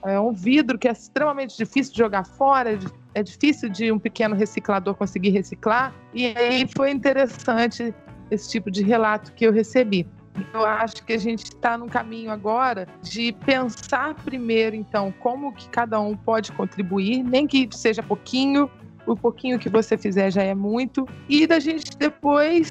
[0.03, 2.77] É um vidro que é extremamente difícil de jogar fora,
[3.13, 5.93] é difícil de um pequeno reciclador conseguir reciclar.
[6.13, 7.93] E aí foi interessante
[8.31, 10.07] esse tipo de relato que eu recebi.
[10.53, 15.67] Eu acho que a gente está num caminho agora de pensar primeiro, então, como que
[15.69, 18.71] cada um pode contribuir, nem que seja pouquinho,
[19.05, 22.69] o pouquinho que você fizer já é muito, e da gente depois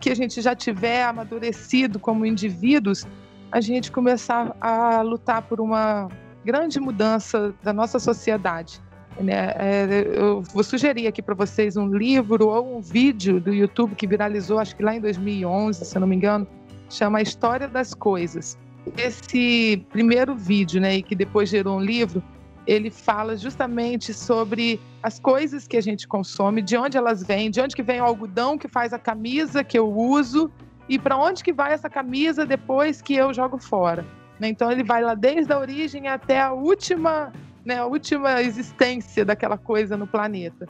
[0.00, 3.06] que a gente já tiver amadurecido como indivíduos,
[3.50, 6.08] a gente começar a lutar por uma
[6.44, 8.80] grande mudança da nossa sociedade.
[9.20, 9.52] Né?
[9.56, 14.06] É, eu vou sugerir aqui para vocês um livro ou um vídeo do YouTube que
[14.06, 16.46] viralizou, acho que lá em 2011, se eu não me engano,
[16.90, 18.58] chama A História das Coisas.
[18.98, 22.22] Esse primeiro vídeo, né, e que depois gerou um livro,
[22.66, 27.60] ele fala justamente sobre as coisas que a gente consome, de onde elas vêm, de
[27.60, 30.50] onde que vem o algodão que faz a camisa que eu uso
[30.88, 34.04] e para onde que vai essa camisa depois que eu jogo fora.
[34.38, 34.48] Né?
[34.48, 37.32] Então ele vai lá desde a origem até a última
[37.64, 40.66] né, a última existência daquela coisa no planeta.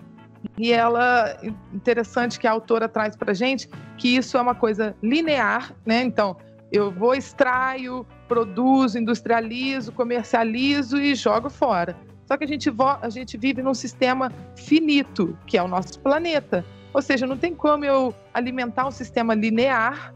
[0.59, 1.37] E ela,
[1.73, 6.03] interessante que a autora traz para gente que isso é uma coisa linear, né?
[6.03, 6.37] Então,
[6.71, 11.97] eu vou extraio, produzo, industrializo, comercializo e jogo fora.
[12.27, 16.65] Só que a gente, a gente vive num sistema finito, que é o nosso planeta.
[16.93, 20.15] Ou seja, não tem como eu alimentar um sistema linear,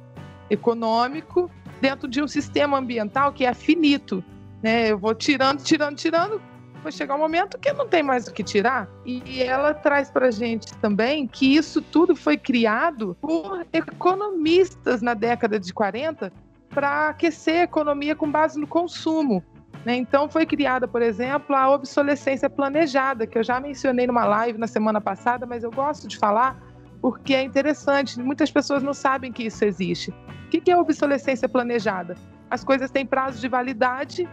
[0.49, 1.51] econômico,
[1.81, 4.25] dentro de um sistema ambiental que é finito.
[4.63, 4.91] Né?
[4.91, 6.43] Eu vou tirando, tirando, tirando,
[6.83, 8.89] vai chegar um momento que não tem mais o que tirar.
[9.05, 15.59] E ela traz para gente também que isso tudo foi criado por economistas na década
[15.59, 16.33] de 40
[16.71, 19.43] para aquecer a economia com base no consumo.
[19.85, 19.97] Né?
[19.97, 24.67] Então foi criada, por exemplo, a obsolescência planejada, que eu já mencionei numa live na
[24.67, 26.61] semana passada, mas eu gosto de falar
[27.01, 28.19] porque é interessante.
[28.21, 30.11] Muitas pessoas não sabem que isso existe.
[30.47, 32.17] O que é obsolescência planejada?
[32.51, 34.29] As coisas têm prazo de validade,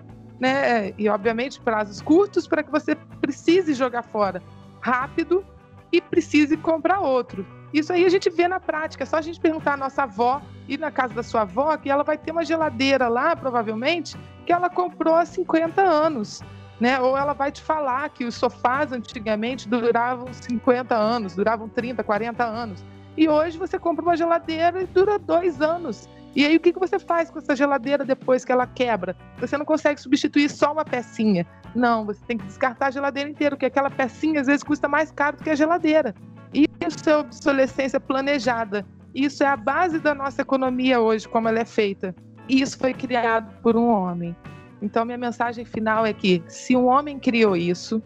[0.45, 0.93] né?
[0.95, 4.43] E obviamente prazos curtos para que você precise jogar fora
[4.79, 5.43] rápido
[5.91, 7.45] e precise comprar outro.
[7.73, 9.03] Isso aí a gente vê na prática.
[9.03, 11.89] É só a gente perguntar à nossa avó, ir na casa da sua avó, que
[11.89, 14.15] ela vai ter uma geladeira lá, provavelmente,
[14.45, 16.43] que ela comprou há 50 anos.
[16.79, 16.99] Né?
[16.99, 22.43] Ou ela vai te falar que os sofás antigamente duravam 50 anos, duravam 30, 40
[22.43, 22.85] anos.
[23.17, 26.07] E hoje você compra uma geladeira e dura dois anos.
[26.35, 29.15] E aí o que, que você faz com essa geladeira depois que ela quebra?
[29.39, 31.47] Você não consegue substituir só uma pecinha.
[31.73, 35.11] Não, você tem que descartar a geladeira inteira, porque aquela pecinha às vezes custa mais
[35.11, 36.13] caro do que a geladeira.
[36.53, 38.85] Isso é obsolescência planejada.
[39.13, 42.13] Isso é a base da nossa economia hoje, como ela é feita.
[42.49, 44.35] E isso foi criado por um homem.
[44.81, 48.03] Então, minha mensagem final é que, se um homem criou isso,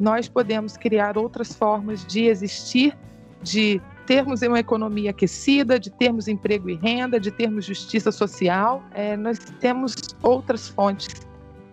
[0.00, 2.96] nós podemos criar outras formas de existir,
[3.40, 8.82] de termos uma economia aquecida, de termos emprego e renda, de termos justiça social.
[8.94, 11.28] É, nós temos outras fontes.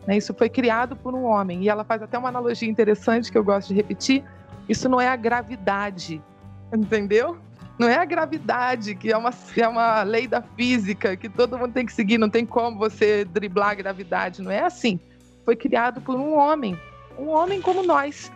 [0.06, 0.18] Né?
[0.18, 1.64] Isso foi criado por um homem.
[1.64, 4.22] E ela faz até uma analogia interessante que eu gosto de repetir.
[4.68, 6.22] Isso não é a gravidade,
[6.76, 7.38] entendeu?
[7.80, 11.72] Não é a gravidade, que é uma, é uma lei da física, que todo mundo
[11.72, 14.42] tem que seguir, não tem como você driblar a gravidade.
[14.42, 15.00] Não é assim.
[15.46, 16.78] Foi criado por um homem,
[17.18, 18.30] um homem como nós.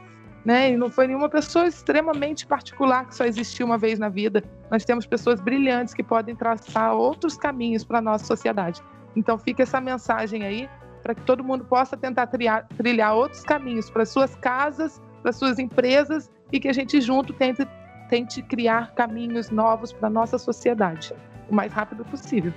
[0.46, 0.72] Né?
[0.72, 4.44] E não foi nenhuma pessoa extremamente particular que só existiu uma vez na vida.
[4.72, 8.82] Nós temos pessoas brilhantes que podem traçar outros caminhos para a nossa sociedade.
[9.16, 10.70] Então fica essa mensagem aí
[11.04, 15.60] para que todo mundo possa tentar trilhar, trilhar outros caminhos para suas casas, para suas
[15.60, 17.68] empresas e que a gente junto tente
[18.10, 21.14] tente criar caminhos novos para nossa sociedade
[21.50, 22.54] o mais rápido possível.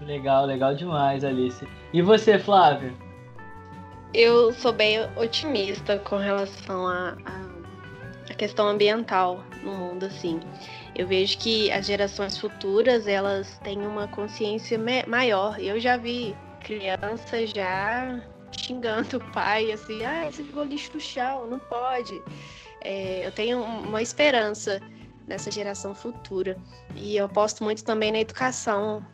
[0.00, 1.66] Legal, legal demais, Alice.
[1.92, 2.92] E você, Flávia?
[4.14, 10.40] Eu sou bem otimista com relação à a, a, questão ambiental no mundo, assim.
[10.96, 15.60] Eu vejo que as gerações futuras, elas têm uma consciência maior.
[15.60, 21.46] Eu já vi crianças já xingando o pai, assim, ah, você jogou lixo no chão,
[21.46, 22.20] não pode.
[22.80, 24.80] É, eu tenho uma esperança
[25.26, 26.56] nessa geração futura.
[26.96, 29.04] E eu aposto muito também na educação,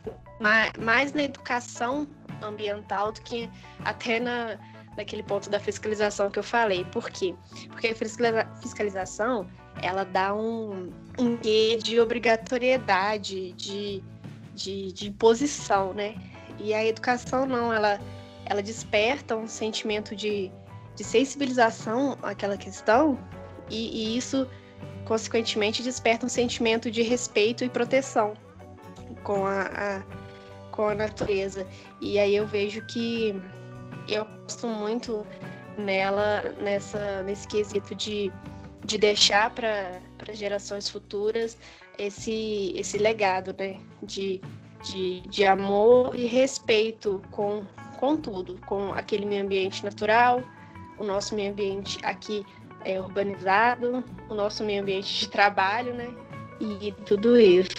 [0.79, 2.07] mais na educação
[2.41, 3.49] ambiental do que
[3.83, 4.57] até na,
[4.97, 6.85] naquele ponto da fiscalização que eu falei.
[6.85, 7.35] Por quê?
[7.69, 7.95] Porque a
[8.61, 9.47] fiscalização
[9.81, 10.89] ela dá um,
[11.19, 14.03] um quê de obrigatoriedade, de,
[14.53, 16.15] de, de imposição, né?
[16.59, 17.99] E a educação não, ela,
[18.45, 20.51] ela desperta um sentimento de,
[20.95, 23.19] de sensibilização àquela questão
[23.69, 24.47] e, e isso,
[25.05, 28.33] consequentemente, desperta um sentimento de respeito e proteção
[29.23, 30.03] com a, a,
[30.71, 31.67] com a natureza.
[31.99, 33.35] E aí eu vejo que
[34.07, 35.25] eu gosto muito
[35.77, 38.31] nela, nessa, nesse quesito de,
[38.83, 40.01] de deixar para
[40.33, 41.57] gerações futuras
[41.97, 43.79] esse, esse legado né?
[44.03, 44.41] de,
[44.83, 47.63] de, de amor e respeito com,
[47.99, 50.43] com tudo, com aquele meio ambiente natural,
[50.97, 52.45] o nosso meio ambiente aqui
[52.83, 56.13] é, urbanizado, o nosso meio ambiente de trabalho, né?
[56.61, 57.69] E tudo isso.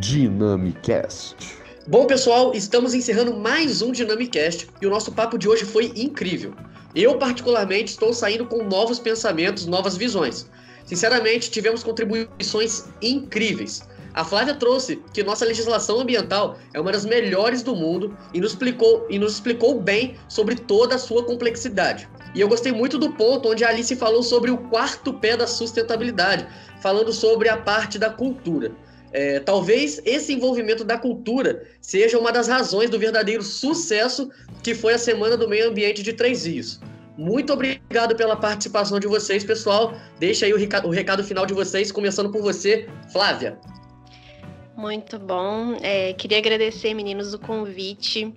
[0.00, 1.67] Dynamicast.
[1.90, 6.52] Bom, pessoal, estamos encerrando mais um Dynamicast e o nosso papo de hoje foi incrível.
[6.94, 10.50] Eu, particularmente, estou saindo com novos pensamentos, novas visões.
[10.84, 13.88] Sinceramente, tivemos contribuições incríveis.
[14.12, 18.50] A Flávia trouxe que nossa legislação ambiental é uma das melhores do mundo e nos
[18.50, 22.06] explicou, e nos explicou bem sobre toda a sua complexidade.
[22.34, 25.46] E eu gostei muito do ponto onde a Alice falou sobre o quarto pé da
[25.46, 26.46] sustentabilidade,
[26.82, 28.72] falando sobre a parte da cultura.
[29.12, 34.30] É, talvez esse envolvimento da cultura seja uma das razões do verdadeiro sucesso
[34.62, 36.80] que foi a Semana do Meio Ambiente de Três Rios.
[37.16, 39.92] Muito obrigado pela participação de vocês, pessoal.
[40.20, 43.58] Deixa aí o recado, o recado final de vocês, começando por você, Flávia.
[44.76, 45.76] Muito bom.
[45.82, 48.32] É, queria agradecer, meninos, o convite.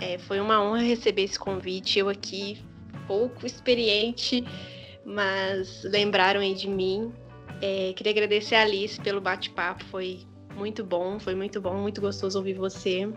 [0.00, 1.98] É, foi uma honra receber esse convite.
[1.98, 2.62] Eu aqui
[3.08, 4.44] pouco experiente,
[5.04, 7.12] mas lembraram aí de mim.
[7.62, 12.36] É, queria agradecer a Alice pelo bate-papo, foi muito bom, foi muito bom, muito gostoso
[12.36, 13.08] ouvir você.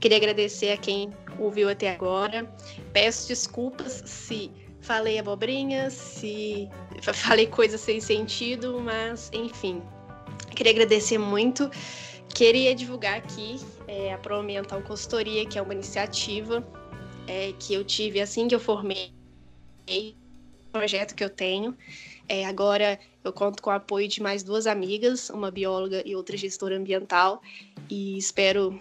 [0.00, 2.44] Queria agradecer a quem ouviu até agora.
[2.92, 6.68] Peço desculpas se falei abobrinhas, se
[7.14, 9.80] falei coisas sem sentido, mas enfim.
[10.56, 11.70] Queria agradecer muito.
[12.34, 16.66] Queria divulgar aqui é, a Pro Ambiental Consultoria, que é uma iniciativa
[17.28, 19.14] é, que eu tive assim que eu formei
[20.72, 21.76] projeto que eu tenho.
[22.28, 26.36] É, agora eu conto com o apoio de mais duas amigas, uma bióloga e outra
[26.36, 27.42] gestora ambiental,
[27.90, 28.78] e espero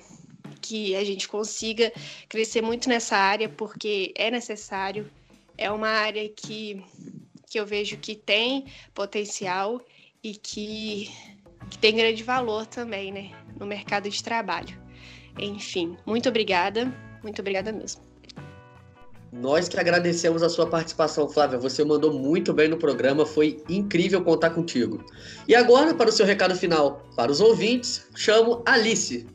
[0.62, 1.92] que a gente consiga
[2.30, 5.12] crescer muito nessa área, porque é necessário,
[5.58, 6.84] é uma área que,
[7.50, 9.82] que eu vejo que tem potencial
[10.24, 11.12] e que,
[11.70, 13.44] que tem grande valor também, né?
[13.60, 14.78] no mercado de trabalho.
[15.40, 18.13] Enfim, muito obrigada, muito obrigada mesmo.
[19.36, 21.58] Nós que agradecemos a sua participação, Flávia.
[21.58, 25.04] Você mandou muito bem no programa, foi incrível contar contigo.
[25.48, 29.26] E agora, para o seu recado final, para os ouvintes, chamo Alice.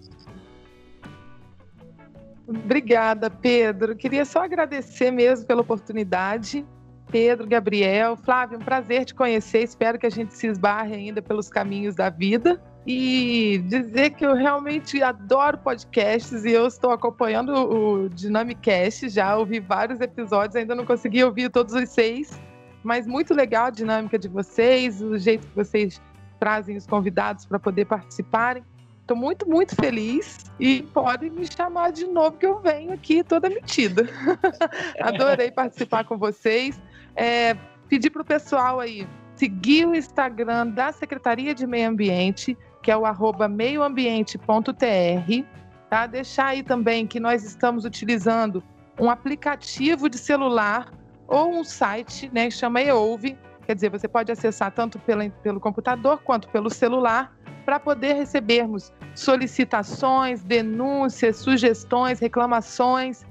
[2.47, 3.97] Obrigada, Pedro.
[3.97, 6.65] Queria só agradecer mesmo pela oportunidade.
[7.11, 9.65] Pedro, Gabriel, Flávio, um prazer te conhecer.
[9.65, 12.63] Espero que a gente se esbarre ainda pelos caminhos da vida.
[12.91, 19.61] E dizer que eu realmente adoro podcasts e eu estou acompanhando o Dynamicast, já ouvi
[19.61, 22.41] vários episódios, ainda não consegui ouvir todos os seis,
[22.83, 26.01] mas muito legal a dinâmica de vocês, o jeito que vocês
[26.41, 28.65] trazem os convidados para poder participarem.
[29.03, 33.51] Estou muito, muito feliz e podem me chamar de novo que eu venho aqui toda
[33.51, 34.09] metida.
[34.99, 36.81] Adorei participar com vocês.
[37.15, 37.55] É,
[37.87, 39.07] pedir para o pessoal aí
[39.39, 45.45] seguir o Instagram da Secretaria de Meio Ambiente, que é o arroba meioambiente.tr.
[45.91, 46.07] Tá?
[46.07, 48.63] Deixar aí também que nós estamos utilizando
[49.01, 50.93] um aplicativo de celular
[51.27, 53.39] ou um site né, que chama EOUVE.
[53.65, 58.93] Quer dizer, você pode acessar tanto pelo, pelo computador quanto pelo celular para poder recebermos
[59.15, 63.27] solicitações, denúncias, sugestões, reclamações.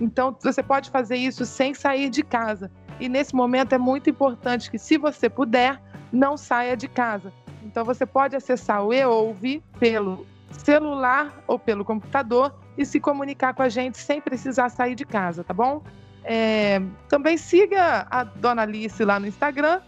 [0.00, 2.70] Então, você pode fazer isso sem sair de casa.
[2.98, 5.78] E nesse momento é muito importante que, se você puder,
[6.10, 7.32] não saia de casa.
[7.64, 13.62] Então, você pode acessar o EOUVE pelo celular ou pelo computador e se comunicar com
[13.62, 15.82] a gente sem precisar sair de casa, tá bom?
[16.24, 19.80] É, também siga a Dona Alice lá no Instagram,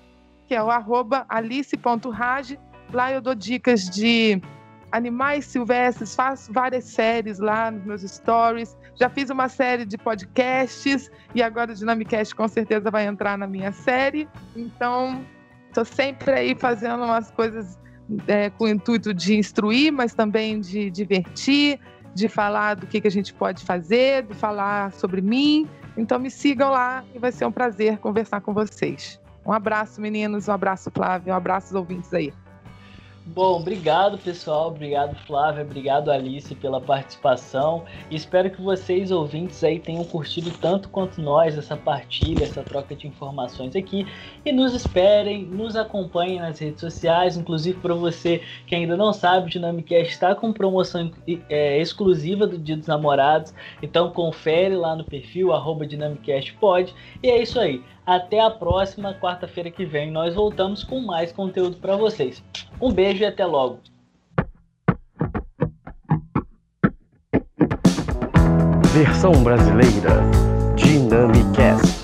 [0.46, 2.58] que é o arroba alice.rage
[2.92, 4.40] Lá eu dou dicas de
[4.92, 8.76] animais silvestres, faço várias séries lá nos meus stories.
[8.94, 13.46] Já fiz uma série de podcasts e agora o Dinamicast com certeza vai entrar na
[13.46, 14.28] minha série.
[14.54, 15.24] Então,
[15.74, 17.76] estou sempre aí fazendo umas coisas
[18.28, 21.80] é, com o intuito de instruir, mas também de divertir,
[22.14, 25.68] de falar do que, que a gente pode fazer, de falar sobre mim.
[25.96, 29.20] Então, me sigam lá e vai ser um prazer conversar com vocês.
[29.44, 32.32] Um abraço, meninos, um abraço, Flávio, um abraço aos ouvintes aí.
[33.26, 37.82] Bom, obrigado pessoal, obrigado Flávia, obrigado Alice pela participação.
[38.10, 43.06] espero que vocês ouvintes aí tenham curtido tanto quanto nós essa partilha, essa troca de
[43.06, 44.06] informações aqui.
[44.44, 49.46] E nos esperem, nos acompanhem nas redes sociais, inclusive para você que ainda não sabe,
[49.46, 51.10] o Dynamicast está com promoção
[51.48, 55.48] é, exclusiva do Dia dos Namorados, então confere lá no perfil
[55.88, 57.82] @dynamicastpod e é isso aí.
[58.06, 60.10] Até a próxima quarta-feira que vem.
[60.10, 62.42] Nós voltamos com mais conteúdo para vocês.
[62.80, 63.80] Um beijo e até logo.
[68.92, 70.20] Versão brasileira
[70.76, 72.03] Dynamicast.